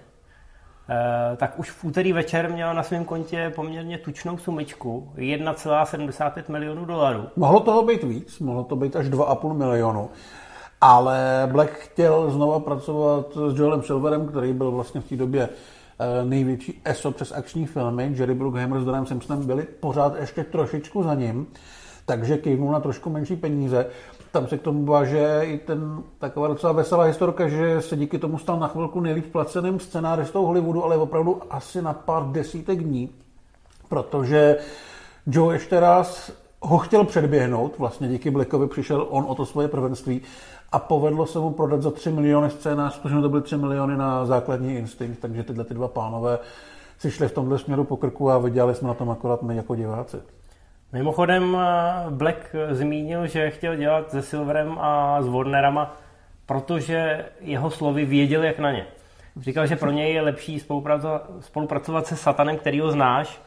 [1.37, 7.23] tak už v úterý večer měl na svém kontě poměrně tučnou sumičku, 1,75 milionů dolarů.
[7.35, 10.09] Mohlo toho být víc, mohlo to být až 2,5 milionu.
[10.81, 16.25] Ale Black chtěl znova pracovat s Joelem Silverem, který byl vlastně v té době eh,
[16.25, 18.11] největší ESO přes akční filmy.
[18.15, 21.47] Jerry Bruckheimer s Donem Simpsonem byli pořád ještě trošičku za ním,
[22.05, 23.85] takže kývnul na trošku menší peníze.
[24.31, 28.37] Tam se k tomu váže i ten taková docela veselá historka, že se díky tomu
[28.37, 33.09] stal na chvilku nejlíp placeným scenáristou Hollywoodu, ale opravdu asi na pár desítek dní,
[33.89, 34.57] protože
[35.27, 40.21] Joe ještě raz ho chtěl předběhnout, vlastně díky Blackovi přišel on o to svoje prvenství
[40.71, 44.25] a povedlo se mu prodat za 3 miliony scénář, protože to byly 3 miliony na
[44.25, 46.39] základní instinkt, takže tyhle ty dva pánové
[46.99, 49.75] si šli v tomhle směru po krku a vydělali jsme na tom akorát my jako
[49.75, 50.17] diváci.
[50.95, 55.95] Mimochodem eh, Black zmínil, že chtěl dělat se Silverem a s Warnerama,
[56.45, 58.85] protože jeho slovy věděl, jak na ně.
[59.41, 63.41] Říkal, že pro něj je lepší spolupracovat, spolupracovat se satanem, který ho znáš,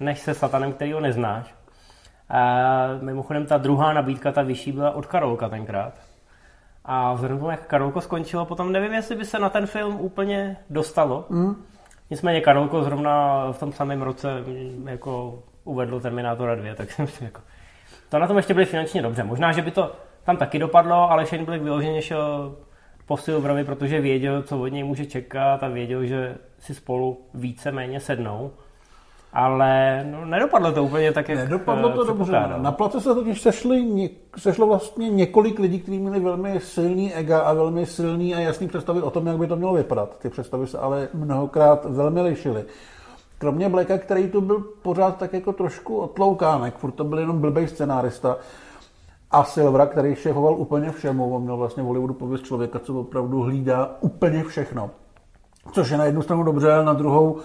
[0.00, 1.54] než se satanem, který ho neznáš.
[2.28, 5.94] A mimochodem ta druhá nabídka, ta vyšší, byla od Karolka tenkrát.
[6.84, 10.56] A vzhledem tomu, jak Karolko skončilo, potom nevím, jestli by se na ten film úplně
[10.70, 11.26] dostalo.
[11.28, 11.64] Mm.
[12.10, 14.28] Nicméně Karolko zrovna v tom samém roce
[14.84, 17.40] jako uvedl Terminátora 2, tak jsem si jako...
[18.08, 19.24] To na tom ještě byli finančně dobře.
[19.24, 19.92] Možná, že by to
[20.24, 22.56] tam taky dopadlo, ale Shane Black vyloženě šel
[23.06, 27.72] po Silverovi, protože věděl, co od něj může čekat a věděl, že si spolu více
[27.72, 28.52] méně sednou
[29.34, 32.42] ale no, nedopadlo to úplně tak, jak Nedopadlo to dobře.
[32.56, 37.52] Na place se totiž sešli, sešlo vlastně několik lidí, kteří měli velmi silný ega a
[37.52, 40.18] velmi silný a jasný představy o tom, jak by to mělo vypadat.
[40.18, 42.64] Ty představy se ale mnohokrát velmi lišily.
[43.38, 47.68] Kromě Blacka, který tu byl pořád tak jako trošku otloukánek, furt to byl jenom blbej
[47.68, 48.36] scenárista,
[49.34, 53.42] a Silvera, který šéfoval úplně všemu, on měl vlastně v Hollywoodu pověst člověka, co opravdu
[53.42, 54.90] hlídá úplně všechno.
[55.72, 57.36] Což je na jednu stranu dobře, ale na druhou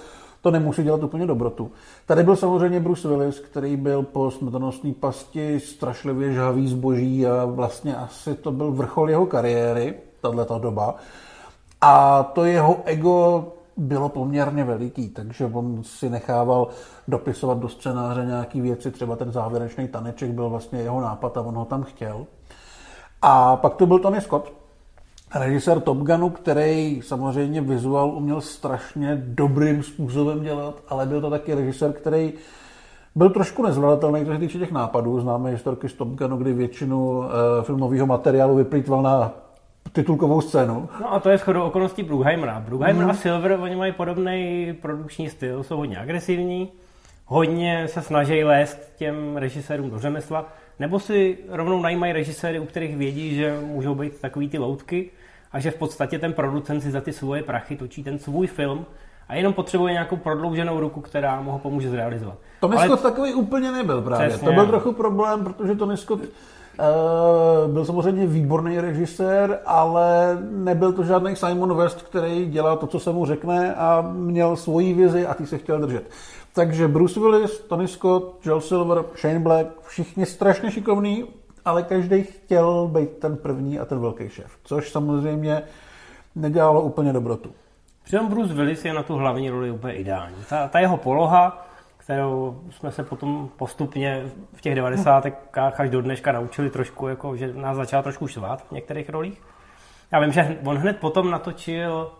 [0.41, 1.71] to nemusí dělat úplně dobrotu.
[2.05, 7.95] Tady byl samozřejmě Bruce Willis, který byl po smrtonosné pasti strašlivě žhavý zboží a vlastně
[7.95, 10.95] asi to byl vrchol jeho kariéry, tato doba.
[11.81, 13.47] A to jeho ego
[13.79, 16.67] bylo poměrně veliký, takže on si nechával
[17.07, 21.55] dopisovat do scénáře nějaké věci, třeba ten závěrečný taneček byl vlastně jeho nápad a on
[21.55, 22.25] ho tam chtěl.
[23.21, 24.53] A pak tu byl Tony Scott,
[25.35, 31.55] režisér Top Gunu, který samozřejmě vizuál uměl strašně dobrým způsobem dělat, ale byl to taky
[31.55, 32.33] režisér, který
[33.15, 35.19] byl trošku nezvladatelný, co se týče těch nápadů.
[35.19, 37.25] Známe historky z Top Gunu, kdy většinu uh,
[37.61, 39.33] filmového materiálu vyplýtval na
[39.91, 40.89] titulkovou scénu.
[41.01, 42.59] No a to je shodou okolností Bruckheimera.
[42.59, 43.09] Bruckheimer mm.
[43.09, 46.71] a Silver, oni mají podobný produkční styl, jsou hodně agresivní,
[47.25, 50.45] hodně se snaží lézt těm režisérům do řemesla,
[50.79, 55.09] nebo si rovnou najímají režiséry, u kterých vědí, že můžou být takový ty loutky
[55.51, 58.85] a že v podstatě ten producent si za ty svoje prachy točí ten svůj film
[59.27, 62.37] a jenom potřebuje nějakou prodlouženou ruku, která mu ho pomůže zrealizovat.
[62.59, 62.85] Tony Ale...
[62.85, 64.27] Scott takový úplně nebyl právě.
[64.27, 64.47] Přesně.
[64.47, 66.19] To byl trochu problém, protože Tony Scott
[67.67, 73.11] byl samozřejmě výborný režisér, ale nebyl to žádný Simon West, který dělal to, co se
[73.11, 76.09] mu řekne a měl svoji vizi a ty se chtěl držet.
[76.53, 81.25] Takže Bruce Willis, Tony Scott, Joel Silver, Shane Black, všichni strašně šikovní,
[81.65, 85.61] ale každý chtěl být ten první a ten velký šéf, což samozřejmě
[86.35, 87.49] nedělalo úplně dobrotu.
[88.03, 90.35] Přitom Bruce Willis je na tu hlavní roli úplně ideální.
[90.49, 91.68] Ta, ta jeho poloha,
[92.09, 95.25] kterou jsme se potom postupně v těch 90.
[95.77, 99.41] až do dneška naučili trošku, jako, že nás začala trošku švát v některých rolích.
[100.11, 102.11] Já vím, že on hned potom natočil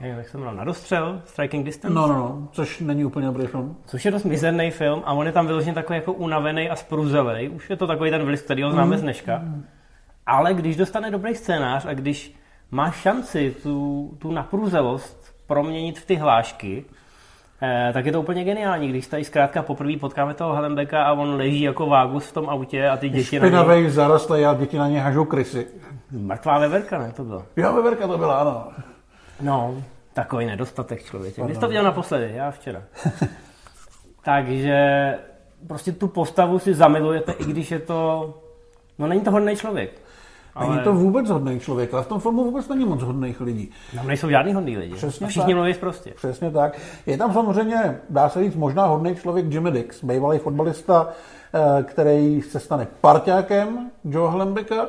[0.00, 1.94] jak jsem na dostřel, Striking Distance.
[1.94, 3.76] No, no, no, což není úplně dobrý film.
[3.86, 7.50] Což je dost mizerný film a on je tam vyložený takový jako unavený a spruzelej.
[7.50, 8.98] Už je to takový ten vliv, který ho známe mm.
[8.98, 9.42] z dneška.
[10.26, 12.34] Ale když dostane dobrý scénář a když
[12.70, 16.84] má šanci tu, tu napruzelost proměnit v ty hlášky,
[17.62, 21.34] eh, tak je to úplně geniální, když tady zkrátka poprvé potkáme toho Helembeka a on
[21.34, 23.90] leží jako vágus v tom autě a ty děti Špinavej, na něj...
[23.90, 25.66] zarostlý a děti na ně hažou krysy.
[26.10, 27.12] Mrtvá veverka, ne?
[27.16, 27.44] To bylo.
[27.56, 28.68] Jo, veverka to byla, ano.
[29.40, 29.74] No,
[30.12, 31.42] takový nedostatek člověče.
[31.42, 32.32] Kdy jsi to viděl naposledy?
[32.34, 32.82] Já včera.
[34.24, 35.14] Takže
[35.66, 38.34] prostě tu postavu si zamilujete, i když je to...
[38.98, 40.07] No není to hodný člověk.
[40.58, 40.70] Ale...
[40.70, 43.70] Není to vůbec hodný člověk, ale v tom filmu vůbec není moc hodných lidí.
[43.94, 44.94] Tam nejsou žádný hodný lidi.
[44.94, 45.56] Přesně A všichni tak.
[45.56, 46.12] mluví prostě.
[46.16, 46.78] Přesně tak.
[47.06, 51.08] Je tam samozřejmě, dá se říct, možná hodný člověk Jimmy Dix, bývalý fotbalista,
[51.54, 54.86] eh, který se stane parťákem Joe Hlembeka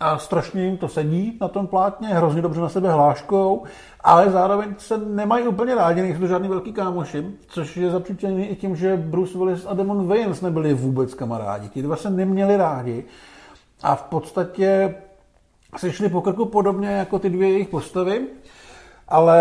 [0.00, 3.64] a strašně jim to sedí na tom plátně, hrozně dobře na sebe hláškou,
[4.00, 8.56] ale zároveň se nemají úplně rádi, nejsou to žádný velký kámoši, což je zapříčený i
[8.56, 11.68] tím, že Bruce Willis a Demon Wayans nebyli vůbec kamarádi.
[11.68, 13.04] Ti dva se neměli rádi
[13.82, 14.94] a v podstatě
[15.76, 18.26] se šli po krku podobně jako ty dvě jejich postavy,
[19.08, 19.38] ale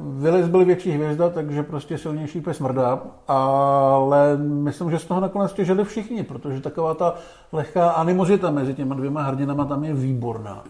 [0.00, 5.52] Willis byl větší hvězda, takže prostě silnější pes mrdá, ale myslím, že z toho nakonec
[5.52, 7.14] těžili všichni, protože taková ta
[7.52, 10.64] lehká animozita mezi těma dvěma hrdinama tam je výborná.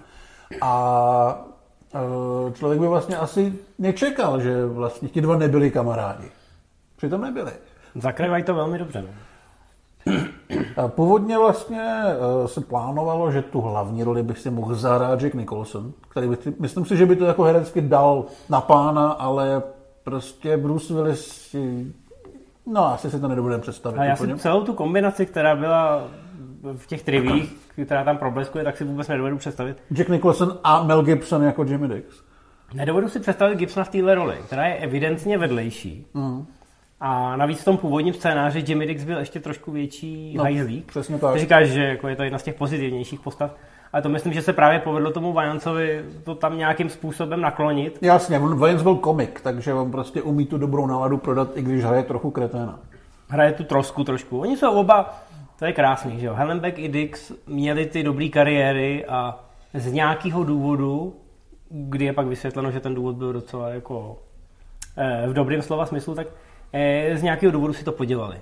[0.61, 1.47] A
[1.95, 6.31] e, člověk by vlastně asi nečekal, že vlastně ti dva nebyli kamarádi.
[6.97, 7.53] Přitom nebyli.
[7.95, 9.05] Zakrývají to velmi dobře.
[10.89, 15.93] Původně vlastně eh, se plánovalo, že tu hlavní roli by si mohl zahrát Jack Nicholson,
[16.09, 19.63] který by, myslím si, že by to jako herecky dal na pána, ale
[20.05, 21.57] prostě Bruce Willis
[22.67, 23.99] No, asi si to nebudeme představit.
[23.99, 26.09] A já si celou tu kombinaci, která byla
[26.77, 29.77] v těch trivích, která tam probleskuje, tak si vůbec nedovedu představit.
[29.95, 32.07] Jack Nicholson a Mel Gibson jako Jimmy Dix.
[32.75, 36.07] Nedovedu si představit Gibsona v téhle roli, která je evidentně vedlejší.
[36.15, 36.47] Mm.
[37.01, 40.87] A navíc v tom původním scénáři Jimmy Dix byl ještě trošku větší no, hajzlík.
[40.87, 41.33] Přesně tak.
[41.33, 43.51] Ty říkáš, že jako je to jedna z těch pozitivnějších postav.
[43.93, 47.99] Ale to myslím, že se právě povedlo tomu Vajancovi to tam nějakým způsobem naklonit.
[48.03, 51.85] Jasně, on Vajans byl komik, takže on prostě umí tu dobrou náladu prodat, i když
[51.85, 52.79] hraje trochu kreténa.
[53.29, 54.41] Hraje tu trosku trošku.
[54.41, 55.23] Oni jsou oba,
[55.59, 56.35] to je krásný, že jo.
[56.35, 59.39] Helenbeck i Dix měli ty dobré kariéry a
[59.75, 61.17] z nějakého důvodu,
[61.71, 64.19] kdy je pak vysvětleno, že ten důvod byl docela jako
[64.97, 66.27] eh, v dobrém slova smyslu, tak
[67.15, 68.41] z nějakého důvodu si to podělali.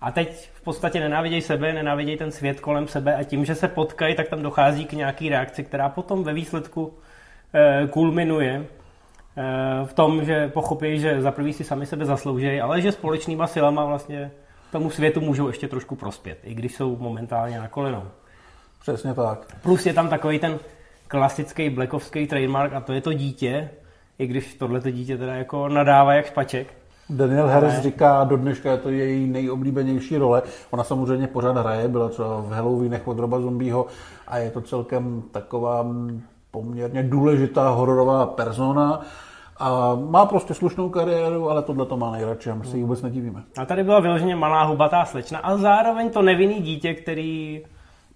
[0.00, 3.68] A teď v podstatě nenávidějí sebe, nenávidějí ten svět kolem sebe a tím, že se
[3.68, 6.94] potkají, tak tam dochází k nějaký reakci, která potom ve výsledku
[7.54, 9.42] eh, kulminuje eh,
[9.84, 13.84] v tom, že pochopí, že za prvý si sami sebe zasloužejí, ale že společnýma silama
[13.84, 14.30] vlastně
[14.72, 18.04] tomu světu můžou ještě trošku prospět, i když jsou momentálně na kolenou.
[18.80, 19.60] Přesně tak.
[19.62, 20.58] Plus je tam takový ten
[21.08, 23.70] klasický blackovský trademark a to je to dítě,
[24.18, 26.77] i když tohleto dítě teda jako nadává jak špaček,
[27.10, 27.82] Daniel Harris ne.
[27.82, 30.42] říká, do dneška je to její nejoblíbenější role.
[30.70, 33.86] Ona samozřejmě pořád hraje, byla třeba v Halloweenech od Roba Zombieho
[34.28, 35.86] a je to celkem taková
[36.50, 39.00] poměrně důležitá hororová persona.
[39.60, 43.42] A má prostě slušnou kariéru, ale tohle to má nejradši, my si ji vůbec nedivíme.
[43.58, 47.62] A tady byla vyloženě malá hubatá slečna a zároveň to nevinný dítě, který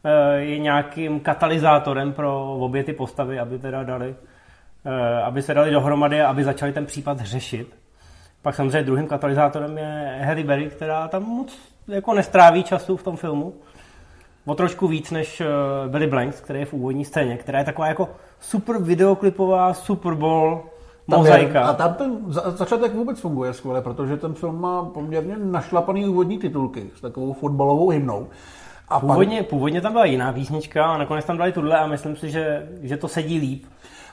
[0.05, 4.15] eh, je nějakým katalyzátorem pro obě ty postavy, aby teda dali,
[4.85, 7.82] eh, aby se dali dohromady a aby začali ten případ řešit.
[8.43, 13.17] Pak samozřejmě druhým katalyzátorem je Harry Berry, která tam moc jako nestráví času v tom
[13.17, 13.55] filmu.
[14.45, 15.47] O trošku víc než eh,
[15.89, 18.09] Billy Blanks, který je v úvodní scéně, která je taková jako
[18.41, 20.63] super videoklipová Super Bowl
[21.07, 21.65] mozaika.
[21.67, 26.91] a tam ten začátek vůbec funguje skvěle, protože ten film má poměrně našlapaný úvodní titulky
[26.97, 28.29] s takovou fotbalovou hymnou.
[28.89, 29.49] A původně, pak...
[29.49, 32.97] původně tam byla jiná písnička a nakonec tam dali tuhle a myslím si, že, že
[32.97, 33.65] to sedí líp.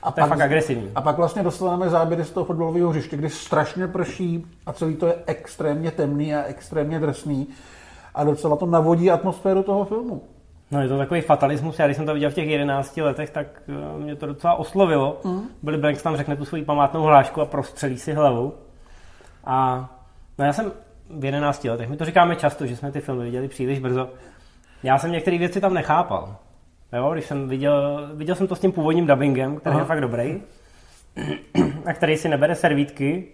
[0.04, 0.92] A to pak, je fakt agresivní.
[0.96, 5.08] A pak vlastně dostaneme záběry z toho fotbalového hřiště, kdy strašně prší a celý to
[5.08, 7.48] je extrémně temný a extrémně drsný
[8.16, 10.22] a docela to navodí atmosféru toho filmu.
[10.72, 13.48] No je to takový fatalismus, já když jsem to viděl v těch 11 letech, tak
[13.70, 15.22] eh, mě to docela oslovilo.
[15.24, 15.42] Mm.
[15.64, 18.54] Billy Blanks tam řekne tu svoji památnou hlášku a prostřelí si hlavu.
[19.46, 19.90] A
[20.38, 20.72] no já jsem
[21.10, 24.10] v 11 letech, my to říkáme často, že jsme ty filmy viděli příliš brzo.
[24.84, 26.36] Já jsem některé věci tam nechápal.
[26.94, 29.80] Jo, když jsem viděl, viděl jsem to s tím původním dubbingem, který Aha.
[29.80, 30.42] je fakt dobrý,
[31.86, 33.28] a který si nebere servítky.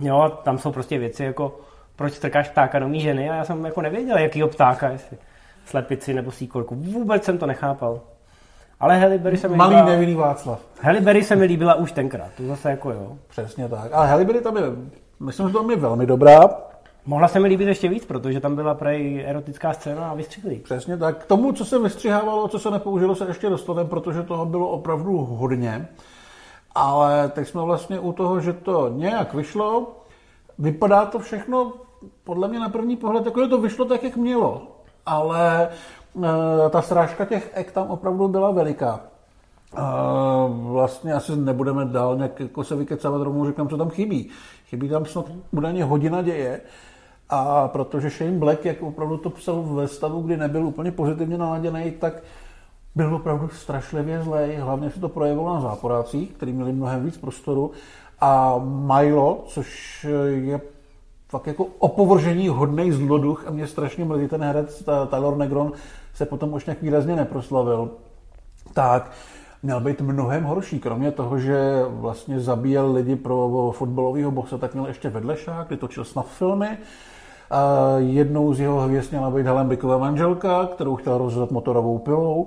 [0.00, 1.60] Jo, tam jsou prostě věci jako
[1.96, 5.16] proč strkáš ptáka do mý ženy a já jsem jako nevěděl, jakýho ptáka, jestli
[5.64, 6.74] slepici nebo síkorku.
[6.74, 8.00] Vůbec jsem to nechápal.
[8.80, 9.90] Ale Halle Berry se mi Malý líbila...
[9.90, 10.60] nevinný Václav.
[10.80, 13.16] Halle Berry se mi líbila už tenkrát, to zase jako jo.
[13.28, 13.92] Přesně tak.
[13.92, 14.62] A Halle Berry tam je,
[15.20, 16.40] myslím, že tam je velmi dobrá.
[17.06, 20.56] Mohla se mi líbit ještě víc, protože tam byla prej erotická scéna a vystřihli.
[20.56, 21.18] Přesně tak.
[21.18, 25.18] K tomu, co se vystřihávalo, co se nepoužilo, se ještě dostaneme, protože toho bylo opravdu
[25.18, 25.88] hodně.
[26.74, 29.96] Ale teď jsme vlastně u toho, že to nějak vyšlo.
[30.58, 31.72] Vypadá to všechno
[32.24, 34.62] podle mě na první pohled, jako to vyšlo tak, jak mělo.
[35.06, 39.00] Ale e, ta srážka těch ek tam opravdu byla veliká.
[39.76, 39.80] E,
[40.48, 44.30] vlastně asi nebudeme dál nějak jako se vykecávat, rovnou říkám, co tam chybí.
[44.66, 46.60] Chybí tam snad údajně hodina děje.
[47.34, 51.90] A protože Shane Black, jak opravdu to psal ve stavu, kdy nebyl úplně pozitivně naladěný,
[51.90, 52.22] tak
[52.94, 54.56] byl opravdu strašlivě zlej.
[54.56, 57.70] Hlavně se to projevilo na záporácích, který měli mnohem víc prostoru.
[58.20, 60.60] A Milo, což je
[61.28, 65.72] fakt jako opovržení hodnej zloduch a mě strašně mrzí ten herec Taylor Negron
[66.14, 67.90] se potom už nějak výrazně neproslavil.
[68.74, 69.10] Tak
[69.62, 70.80] měl být mnohem horší.
[70.80, 76.04] Kromě toho, že vlastně zabíjel lidi pro fotbalového boxe, tak měl ještě vedlešák, kdy točil
[76.04, 76.78] snad filmy.
[77.52, 82.46] A jednou z jeho hvězd měla být Helen Bicková manželka, kterou chtěl rozdat motorovou pilou.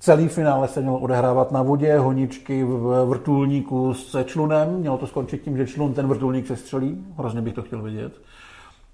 [0.00, 4.68] Celý finále se měl odehrávat na vodě, honičky v vrtulníku s člunem.
[4.78, 7.04] Mělo to skončit tím, že člun ten vrtulník se střelí.
[7.18, 8.12] Hrozně bych to chtěl vidět.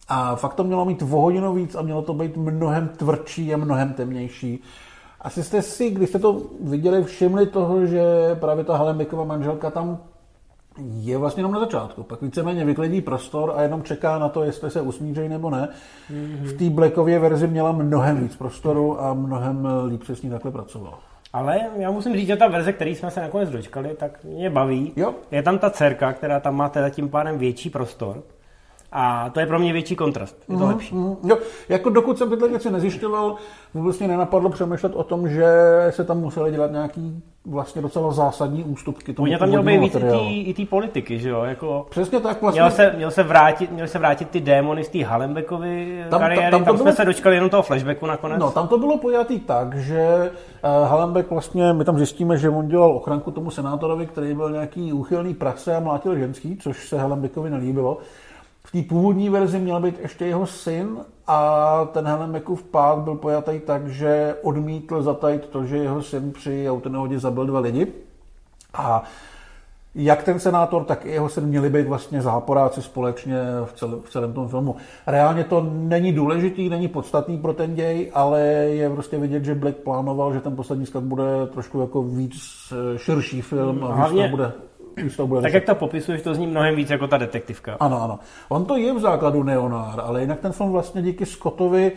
[0.09, 3.57] A fakt to mělo mít o hodinu víc a mělo to být mnohem tvrdší a
[3.57, 4.63] mnohem temnější.
[5.21, 8.03] Asi jste si, když jste to viděli, všimli toho, že
[8.35, 9.99] právě ta Halembeková manželka tam
[10.79, 12.03] je vlastně jenom na začátku.
[12.03, 15.69] Pak víceméně vyklidí prostor a jenom čeká na to, jestli se usmířejí nebo ne.
[16.11, 16.45] Mm-hmm.
[16.45, 20.51] V té Blackově verzi měla mnohem víc prostoru a mnohem líp se s ní takhle
[20.51, 20.99] pracovalo.
[21.33, 24.93] Ale já musím říct, že ta verze, který jsme se nakonec dočkali, tak mě baví.
[24.97, 25.15] Jo.
[25.31, 28.23] Je tam ta dcerka, která tam má teda tím pádem větší prostor.
[28.93, 30.45] A to je pro mě větší kontrast.
[30.49, 30.95] Je to mm, lepší.
[30.95, 33.37] Mm, jo, jako dokud jsem tyhle věci nezjišťoval,
[33.75, 35.47] vůbec mě nenapadlo přemýšlet o tom, že
[35.91, 39.97] se tam museli dělat nějaký vlastně docela zásadní ústupky tomu Oni tam měl být víc
[40.29, 41.43] i té politiky, že jo?
[41.43, 42.61] Jako Přesně tak vlastně.
[42.61, 46.51] Měl se, měl se, vrátit, měl se vrátit ty démony z té Halenbeckovy tam, kariéry,
[46.51, 46.97] tam, tam, tam jsme bylo...
[46.97, 48.41] se dočkali jenom toho flashbacku nakonec.
[48.41, 50.31] No, tam to bylo pojatý tak, že
[50.65, 54.93] uh, Halenbeck vlastně, my tam zjistíme, že on dělal ochranku tomu senátorovi, který byl nějaký
[54.93, 57.99] úchylný praxe a mlátil ženský, což se Halenbeckovi nelíbilo.
[58.73, 63.61] V té původní verzi měl být ještě jeho syn a ten Helemekův pád byl pojatý
[63.61, 67.87] tak, že odmítl zatajit to, že jeho syn při autonehodě zabil dva lidi.
[68.75, 69.03] A
[69.95, 74.11] jak ten senátor, tak i jeho syn měli být vlastně záporáci společně v, celém, v
[74.11, 74.77] celém tom filmu.
[75.07, 79.77] Reálně to není důležitý, není podstatný pro ten děj, ale je prostě vidět, že Black
[79.77, 84.29] plánoval, že ten poslední skat bude trošku jako víc eh, širší film a víc to
[84.29, 84.53] bude
[85.07, 87.77] už to bude tak jak to popisuješ, to zní mnohem víc jako ta detektivka.
[87.81, 88.19] Ano, ano.
[88.49, 91.93] On to je v základu neonár, ale jinak ten film vlastně díky Scottovi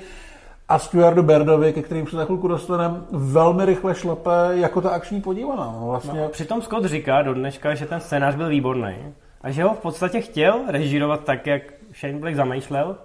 [0.67, 5.21] a Stuartu Berdovi, ke kterým se za chvilku dostaneme, velmi rychle šlape jako ta akční
[5.21, 5.75] podívaná.
[5.79, 6.21] No, vlastně...
[6.21, 8.95] No, přitom Scott říká do dneška, že ten scénář byl výborný
[9.41, 11.61] a že ho v podstatě chtěl režírovat tak, jak
[11.99, 12.97] Shane Black zamýšlel,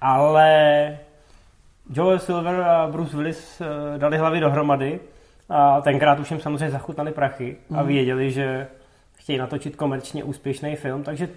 [0.00, 0.98] ale
[1.94, 5.00] Joel Silver a Bruce Willis eh, dali hlavy dohromady
[5.48, 7.86] a tenkrát už jim samozřejmě zachutnali prachy a mhm.
[7.86, 8.66] věděli, že
[9.16, 11.28] chtějí natočit komerčně úspěšný film, takže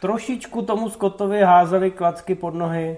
[0.00, 2.96] trošičku tomu Scottovi házeli klacky pod nohy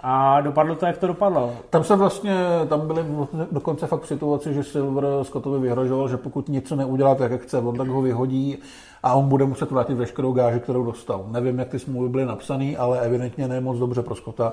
[0.00, 1.56] a dopadlo to, jak to dopadlo.
[1.70, 2.34] Tam se vlastně,
[2.68, 3.04] tam byly
[3.52, 7.58] dokonce fakt v situaci, že Silver Scottovi vyhrožoval, že pokud něco neudělá tak, jak chce,
[7.58, 8.58] on tak ho vyhodí
[9.02, 11.24] a on bude muset vrátit veškerou gáži, kterou dostal.
[11.28, 14.52] Nevím, jak ty smlouvy byly napsané, ale evidentně ne moc dobře pro Scotta.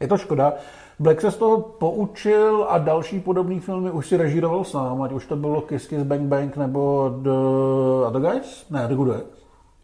[0.00, 0.52] Je to škoda.
[1.02, 5.26] Black se z toho poučil a další podobné filmy už si režíroval sám, ať už
[5.26, 8.66] to bylo Kiss Kiss Bang Bang nebo The Other Guys?
[8.70, 9.26] Ne, The Good Guys.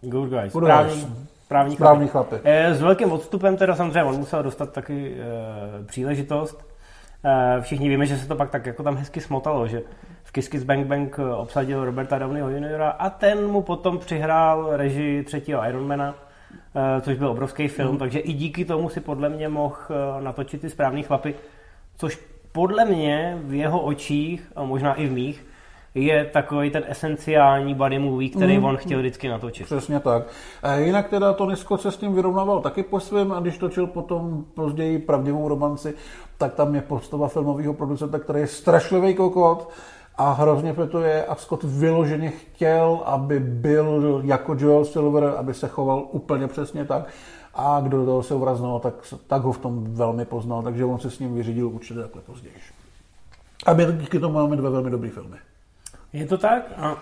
[0.00, 0.52] Good Guys.
[0.52, 1.06] Good Právní, guys.
[1.48, 2.28] Právní, Právní chlapy.
[2.28, 2.48] chlapy.
[2.48, 6.66] E, s velkým odstupem teda samozřejmě on musel dostat taky e, příležitost.
[7.24, 9.82] E, všichni víme, že se to pak tak jako tam hezky smotalo, že
[10.24, 15.22] v Kiss Kiss Bang Bang obsadil Roberta Downeyho juniora a ten mu potom přihrál režii
[15.24, 16.27] třetího Ironmana Eh,
[17.00, 17.98] což byl obrovský film, mm.
[17.98, 21.34] takže i díky tomu si podle mě mohl eh, natočit ty správný chlapy,
[21.96, 22.18] což
[22.52, 25.46] podle mě v jeho očích, a možná i v mých,
[25.94, 28.64] je takový ten esenciální body movie, který mm.
[28.64, 29.66] on chtěl vždycky natočit.
[29.66, 30.22] Přesně tak.
[30.62, 33.86] A jinak teda Tony Scott se s tím vyrovnával taky po svém a když točil
[33.86, 35.94] potom později pravdivou romanci,
[36.38, 39.70] tak tam je postava filmového producenta, který je strašlivý kokot
[40.18, 46.08] a hrozně petuje a Scott vyloženě chtěl, aby byl jako Joel Silver, aby se choval
[46.10, 47.08] úplně přesně tak
[47.54, 48.94] a kdo do toho se uvraznul, tak,
[49.26, 52.54] tak ho v tom velmi poznal, takže on se s ním vyřídil určitě takhle později.
[53.66, 55.36] A my díky tomu máme dva velmi dobré filmy.
[56.12, 56.72] Je to tak?
[56.76, 56.96] A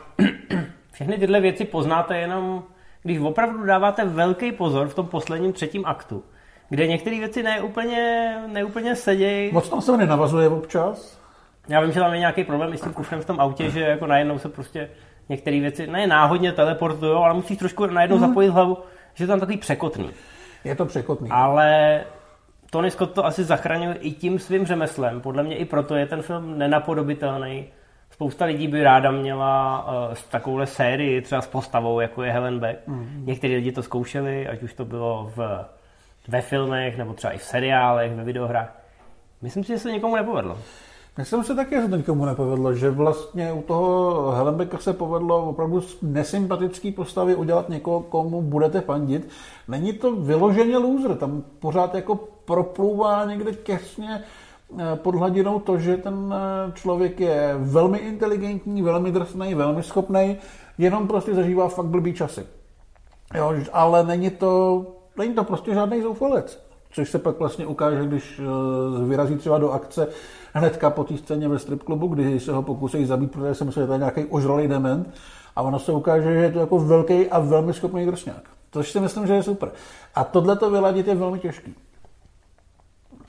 [0.93, 2.63] všechny tyhle věci poznáte jenom,
[3.03, 6.23] když opravdu dáváte velký pozor v tom posledním třetím aktu,
[6.69, 9.53] kde některé věci neúplně, neúplně sedějí.
[9.53, 11.26] Moc tam se nenavazuje občas?
[11.69, 13.81] Já vím, že tam je nějaký problém i s tím kufrem v tom autě, že
[13.81, 14.89] jako najednou se prostě
[15.29, 18.29] některé věci ne náhodně teleportují, ale musíš trošku najednou hmm.
[18.29, 18.79] zapojit hlavu,
[19.15, 20.11] že je tam takový překotný.
[20.65, 21.29] Je to překotný.
[21.31, 22.01] Ale
[22.71, 25.21] Tony Scott to asi zachránil i tím svým řemeslem.
[25.21, 27.67] Podle mě i proto je ten film nenapodobitelný.
[28.11, 32.87] Spousta lidí by ráda měla uh, takovouhle sérii, třeba s postavou, jako je Helen Beck.
[32.87, 33.23] Mm.
[33.25, 35.65] Někteří lidi to zkoušeli, ať už to bylo v,
[36.29, 38.79] ve filmech, nebo třeba i v seriálech, ve videohrách.
[39.43, 40.59] Myslím si, že se někomu nepovedlo.
[41.19, 45.83] Myslím si taky, že to nikomu nepovedlo, že vlastně u toho Helenbecka se povedlo opravdu
[46.03, 49.29] nesympatický postavy udělat někoho, komu budete fandit.
[49.69, 52.15] Není to vyloženě loser, tam pořád jako
[52.45, 54.25] proplůvá někde těsně
[54.79, 60.37] eh, pod hladinou to, že ten eh, člověk je velmi inteligentní, velmi drsný, velmi schopný,
[60.79, 62.47] jenom prostě zažívá fakt blbý časy.
[63.35, 64.87] Jo, ale není to,
[65.19, 66.66] není to prostě žádný zoufalec.
[66.97, 70.09] Což se pak vlastně ukáže, když eh, vyrazí třeba do akce
[70.53, 73.83] hnedka po té scéně ve strip klubu, kdy se ho pokusí zabít, protože jsem myslel,
[73.83, 75.15] že to je nějaký ožralý dement.
[75.57, 78.43] A ono se ukáže, že je to jako velký a velmi schopný drsňák.
[78.73, 79.71] Což si myslím, že je super.
[80.15, 81.75] A tohle to vyladit je velmi těžký.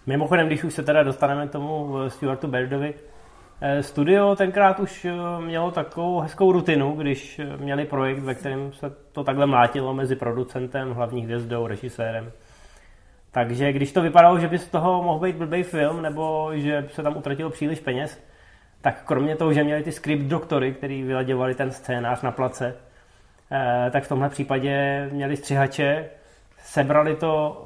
[0.05, 2.93] Mimochodem, když už se teda dostaneme k tomu eh, Stuartu Birdovi,
[3.61, 5.07] eh, studio tenkrát už
[5.39, 10.93] mělo takovou hezkou rutinu, když měli projekt, ve kterém se to takhle mlátilo mezi producentem,
[10.93, 12.31] hlavní hvězdou, režisérem
[13.37, 17.03] takže když to vypadalo, že by z toho mohl být blbý film, nebo že se
[17.03, 18.19] tam utratilo příliš peněz,
[18.81, 22.75] tak kromě toho, že měli ty script doktory, který vyladěvali ten scénář na place,
[23.51, 26.09] eh, tak v tomhle případě měli střihače,
[26.63, 27.65] sebrali to,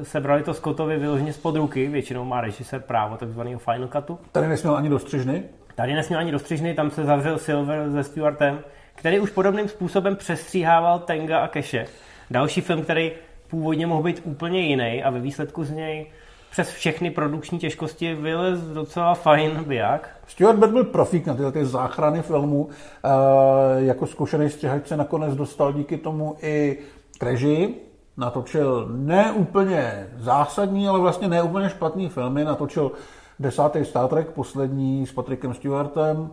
[0.00, 4.18] eh, sebrali to Scottovi vyloženě spod ruky, většinou má režisér právo takzvaného final cutu.
[4.32, 5.42] Tady nesměl ani do střižny?
[5.74, 8.60] Tady nesměl ani do střižny, tam se zavřel Silver se Stuartem,
[8.94, 11.86] který už podobným způsobem přestříhával Tenga a Keše.
[12.30, 13.12] Další film, který
[13.52, 16.06] původně mohl být úplně jiný a ve výsledku z něj
[16.50, 20.10] přes všechny produkční těžkosti vylez docela fajn biják.
[20.26, 22.68] Stuart Bird byl profík na tyhle ty záchrany filmů.
[22.68, 26.78] E, jako zkušený střihač se nakonec dostal díky tomu i
[27.18, 27.88] k režii.
[28.16, 32.44] Natočil ne úplně zásadní, ale vlastně ne úplně špatný filmy.
[32.44, 32.92] Natočil
[33.38, 36.30] desátý Star Trek, poslední s Patrickem Stewartem.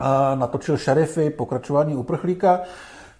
[0.00, 2.60] E, natočil Šerify, pokračování uprchlíka.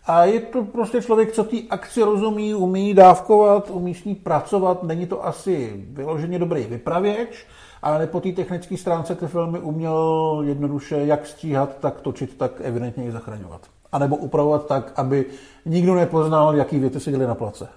[0.08, 4.82] A je to prostě člověk, co té akci rozumí, umí dávkovat, umí s ní pracovat.
[4.82, 7.46] Není to asi vyloženě dobrý vypravěč,
[7.82, 13.04] ale po té technické stránce ty filmy uměl jednoduše jak stříhat, tak točit, tak evidentně
[13.04, 13.60] i zachraňovat.
[13.92, 15.26] A nebo upravovat tak, aby
[15.66, 17.68] nikdo nepoznal, jaký věty se děly na place.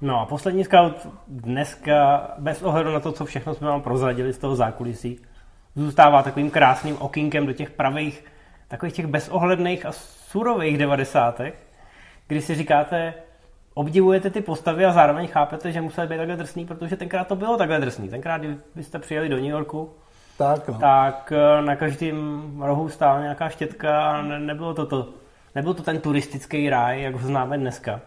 [0.00, 4.38] No a poslední scout dneska, bez ohledu na to, co všechno jsme vám prozradili z
[4.38, 5.20] toho zákulisí,
[5.76, 8.24] zůstává takovým krásným okýnkem do těch pravých,
[8.68, 9.92] takových těch bezohledných a
[10.32, 11.54] surových devadesátek,
[12.26, 13.14] kdy si říkáte,
[13.74, 17.56] obdivujete ty postavy a zároveň chápete, že museli být takhle drsný, protože tenkrát to bylo
[17.56, 18.08] takhle drsný.
[18.08, 19.90] Tenkrát, když byste přijeli do New Yorku,
[20.38, 20.78] tak, no.
[20.78, 25.08] tak eh, na každém rohu stála nějaká štětka a ne, nebylo to to.
[25.54, 28.00] Nebyl to ten turistický ráj, jak ho známe dneska.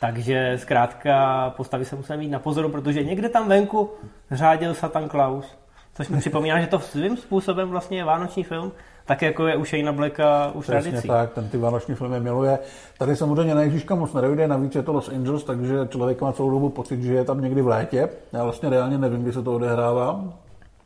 [0.00, 3.90] Takže zkrátka postavy se museli mít na pozoru, protože někde tam venku
[4.30, 5.58] řádil Satan Klaus.
[5.94, 8.72] Což mi připomíná, že to svým způsobem vlastně je vánoční film,
[9.08, 11.08] tak jako je u Shane Blacka už Přesně tradicí.
[11.08, 12.58] tak, ten ty vánoční filmy miluje.
[12.98, 16.50] Tady samozřejmě na Ježíška moc nedojde, navíc je to Los Angeles, takže člověk má celou
[16.50, 18.08] dobu pocit, že je tam někdy v létě.
[18.32, 20.24] Já vlastně reálně nevím, kdy se to odehrává.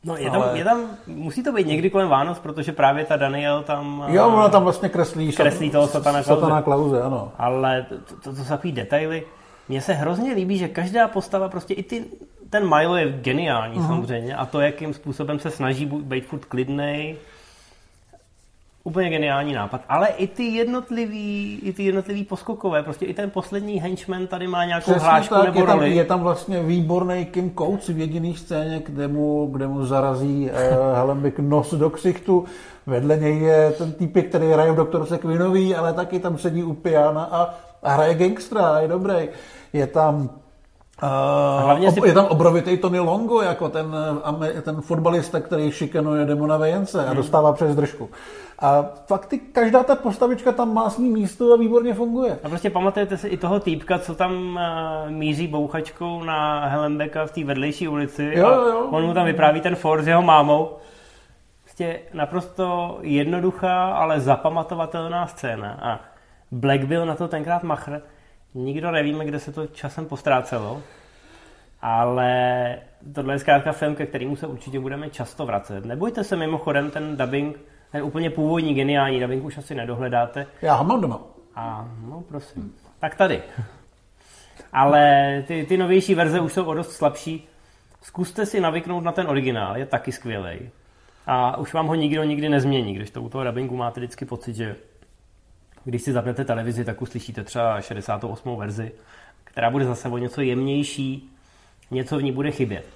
[0.04, 0.58] No je tam, ale...
[0.58, 4.04] je tam, musí to být někdy kolem Vánoc, protože právě ta Daniel tam...
[4.08, 6.40] Jo, ona tam vlastně kreslí, kreslí toho satana Klauze.
[6.40, 7.32] Satana Klauze, ano.
[7.38, 9.22] Ale to, to, to jsou takový detaily.
[9.68, 12.04] Mně se hrozně líbí, že každá postava, prostě i ty,
[12.50, 13.86] ten Milo je geniální uh-huh.
[13.86, 17.16] samozřejmě a to, jakým způsobem se snaží být furt klidnej,
[18.84, 19.80] Úplně geniální nápad.
[19.88, 24.64] Ale i ty jednotlivý, i ty jednotlivý poskokové, prostě i ten poslední henchman tady má
[24.64, 25.94] nějakou Přesně hlášku tak, nebo je tam, roli.
[25.94, 30.96] Je tam vlastně výborný Kim Coates v jediný scéně, kde mu, kde mu zarazí uh,
[30.96, 32.44] Helen nos do ksichtu.
[32.86, 36.74] Vedle něj je ten týpek, který hraje v doktorce Quinový, ale taky tam sedí u
[36.74, 39.28] piana a, a hraje gangstra, je dobrý.
[39.72, 40.30] Je tam
[41.02, 42.00] Uh, hlavně si...
[42.06, 43.96] Je tam obrovitý Tony Longo, jako ten,
[44.62, 47.16] ten fotbalista, který šikanuje Demona Vejence a hmm.
[47.16, 48.10] dostává přes držku.
[48.62, 52.38] A fakt ty, každá ta postavička tam má svý místo a výborně funguje.
[52.44, 57.32] A prostě pamatujete si i toho týpka, co tam uh, míří bouchačkou na Helembeka v
[57.32, 58.32] té vedlejší ulici.
[58.34, 58.88] Jo, jo, jo.
[58.90, 60.76] On mu tam vypráví ten for s jeho mámou.
[61.62, 65.78] Prostě naprosto jednoduchá, ale zapamatovatelná scéna.
[65.82, 66.00] A
[66.50, 68.02] Black byl na to tenkrát machr.
[68.54, 70.82] Nikdo nevíme, kde se to časem postrácelo.
[71.80, 72.76] Ale
[73.14, 75.84] tohle je zkrátka film, ke kterému se určitě budeme často vracet.
[75.84, 77.58] Nebojte se mimochodem, ten dubbing
[77.92, 80.46] ten úplně původní, geniální dubbing už asi nedohledáte.
[80.62, 81.20] Já ho mám doma.
[81.54, 82.74] A, no prosím.
[82.98, 83.42] Tak tady.
[84.72, 87.48] Ale ty, ty novější verze už jsou o dost slabší.
[88.02, 90.70] Zkuste si navyknout na ten originál, je taky skvělý.
[91.26, 94.56] A už vám ho nikdo nikdy nezmění, když to u toho dubbingu máte vždycky pocit,
[94.56, 94.76] že
[95.84, 98.56] když si zapnete televizi, tak uslyšíte třeba 68.
[98.56, 98.92] verzi,
[99.44, 101.30] která bude zase o něco jemnější,
[101.90, 102.86] něco v ní bude chybět.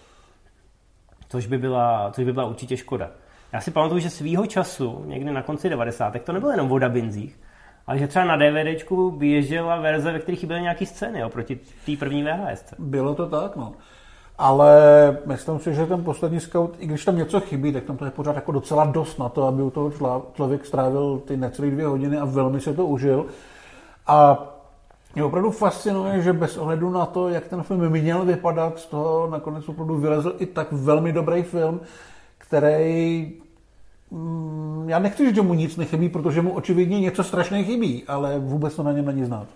[1.29, 3.11] Což by byla, což by byla určitě škoda.
[3.53, 6.15] Já si pamatuju, že svýho času, někdy na konci 90.
[6.25, 7.41] to nebylo jenom o binzích,
[7.87, 12.23] ale že třeba na DVDčku běžela verze, ve kterých byly nějaký scény oproti té první
[12.23, 12.65] VHS.
[12.79, 13.73] Bylo to tak, no.
[14.39, 14.73] Ale
[15.27, 18.11] myslím si, že ten poslední scout, i když tam něco chybí, tak tam to je
[18.11, 19.93] pořád jako docela dost na to, aby u toho
[20.35, 23.27] člověk strávil ty necelé dvě hodiny a velmi se to užil.
[24.07, 24.47] A
[25.15, 29.31] mě opravdu fascinuje, že bez ohledu na to, jak ten film měl vypadat, z toho
[29.31, 31.81] nakonec opravdu vylezl i tak velmi dobrý film,
[32.47, 33.33] který
[34.11, 38.77] mm, já nechci že mu nic nechybí, protože mu očividně něco strašně chybí, ale vůbec
[38.77, 39.47] to na něm není znát.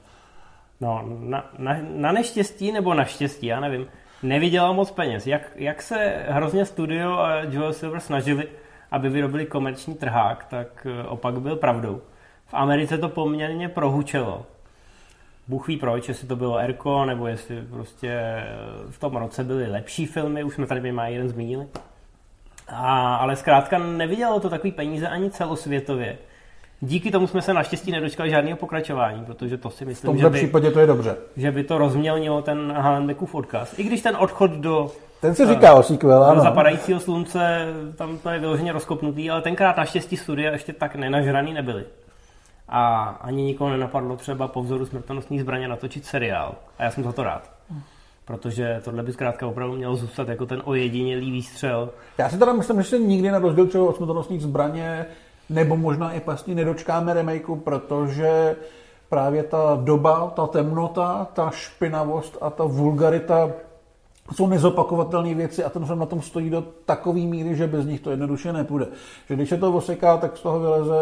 [0.81, 3.87] No, na, na, na neštěstí nebo na štěstí, já nevím,
[4.23, 5.27] nevydělal moc peněz.
[5.27, 8.49] Jak, jak se hrozně studio a Joel Silver snažili,
[8.91, 12.01] aby vyrobili komerční trhák, tak eh, opak byl pravdou.
[12.47, 14.47] V Americe to poměrně prohučelo.
[15.49, 18.47] Bůh ví proč, jestli to bylo Erko, nebo jestli prostě eh,
[18.91, 21.67] v tom roce byly lepší filmy, už jsme tady má jeden zmínili.
[22.73, 26.19] A, ale zkrátka nevydělalo to takový peníze ani celosvětově.
[26.81, 30.31] Díky tomu jsme se naštěstí nedočkali žádného pokračování, protože to si myslím, v tomhle že
[30.31, 31.17] by, případě to je dobře.
[31.37, 33.79] Že by to rozmělnilo ten Halenbeckův odkaz.
[33.79, 34.91] I když ten odchod do
[35.21, 36.43] ten se říká o sequel, ano.
[36.43, 37.67] zapadajícího slunce,
[37.97, 41.85] tam to je vyloženě rozkopnutý, ale tenkrát naštěstí studia ještě tak nenažraný nebyly.
[42.69, 46.55] A ani nikoho nenapadlo třeba po vzoru smrtonosní zbraně natočit seriál.
[46.79, 47.51] A já jsem za to rád
[48.31, 51.91] protože tohle by zkrátka opravdu mělo zůstat jako ten ojedinělý výstřel.
[52.19, 55.07] Já si teda myslím, že se nikdy na rozdíl třeba od smrtonosných zbraně
[55.49, 58.57] nebo možná i pastí nedočkáme remakeu, protože
[59.09, 63.51] právě ta doba, ta temnota, ta špinavost a ta vulgarita
[64.35, 68.01] jsou nezopakovatelné věci a ten film na tom stojí do takové míry, že bez nich
[68.01, 68.87] to jednoduše nepůjde.
[69.29, 70.95] Že když se to oseká, tak z toho vyleze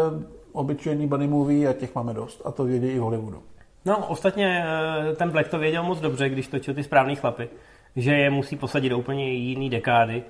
[0.51, 2.41] obyčejný bunny movie a těch máme dost.
[2.45, 3.41] A to vědí i v Hollywoodu.
[3.85, 7.49] No, ostatně eh, ten Black to věděl moc dobře, když točil ty správný chlapy,
[7.95, 10.23] že je musí posadit do úplně jiný dekády,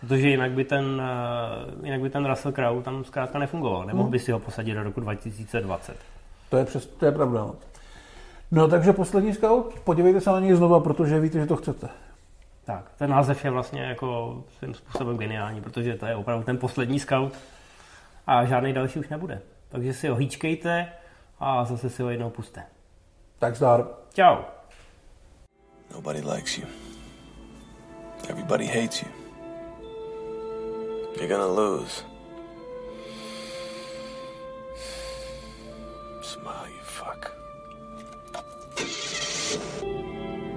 [0.00, 3.86] protože jinak by ten, eh, jinak by ten Russell Crowe tam zkrátka nefungoval.
[3.86, 4.12] Nemohl hmm.
[4.12, 5.96] by si ho posadit do roku 2020.
[6.50, 7.40] To je, přes, to je pravda.
[7.40, 7.54] No.
[8.50, 11.88] no takže poslední scout, podívejte se na něj znova, protože víte, že to chcete.
[12.64, 17.00] Tak, ten název je vlastně jako svým způsobem geniální, protože to je opravdu ten poslední
[17.00, 17.32] scout
[18.26, 19.40] a žádný další už nebude.
[19.68, 20.88] Takže si ho hýčkejte
[21.40, 22.62] a zase si ho jednou puste.
[23.38, 23.84] Tak zdar.
[24.14, 24.44] Ciao.
[25.94, 26.66] Nobody likes you.
[28.28, 29.08] Everybody hates you.
[31.16, 32.02] You're gonna lose.
[36.22, 37.32] Smile, you fuck.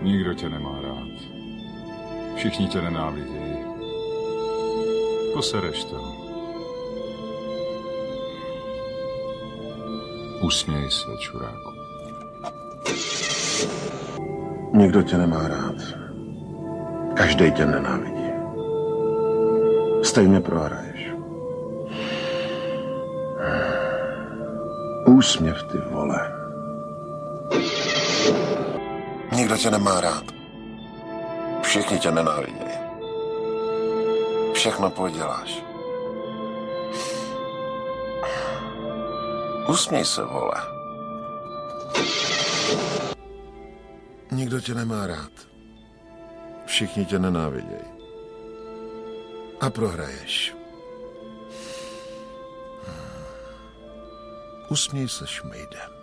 [0.01, 1.09] Nikdo tě nemá rád.
[2.36, 3.65] Všichni tě nenávidějí.
[5.34, 6.15] Posereš to.
[10.41, 11.78] Usměj se, čuráku.
[14.74, 15.76] Nikdo tě nemá rád.
[17.13, 18.30] Každý tě nenávidí.
[20.03, 21.11] Stejně prohraješ.
[25.05, 26.32] Úsměv, ty vole.
[29.32, 30.24] Nikdo tě nemá rád.
[31.61, 32.70] Všichni tě nenávidí.
[34.53, 35.63] Všechno poděláš.
[39.67, 40.78] Usměj se, vole.
[44.49, 45.31] Nikdo tě nemá rád.
[46.65, 47.89] Všichni tě nenávidějí.
[49.61, 50.55] A prohraješ.
[54.69, 55.98] Usměj se, šmejde.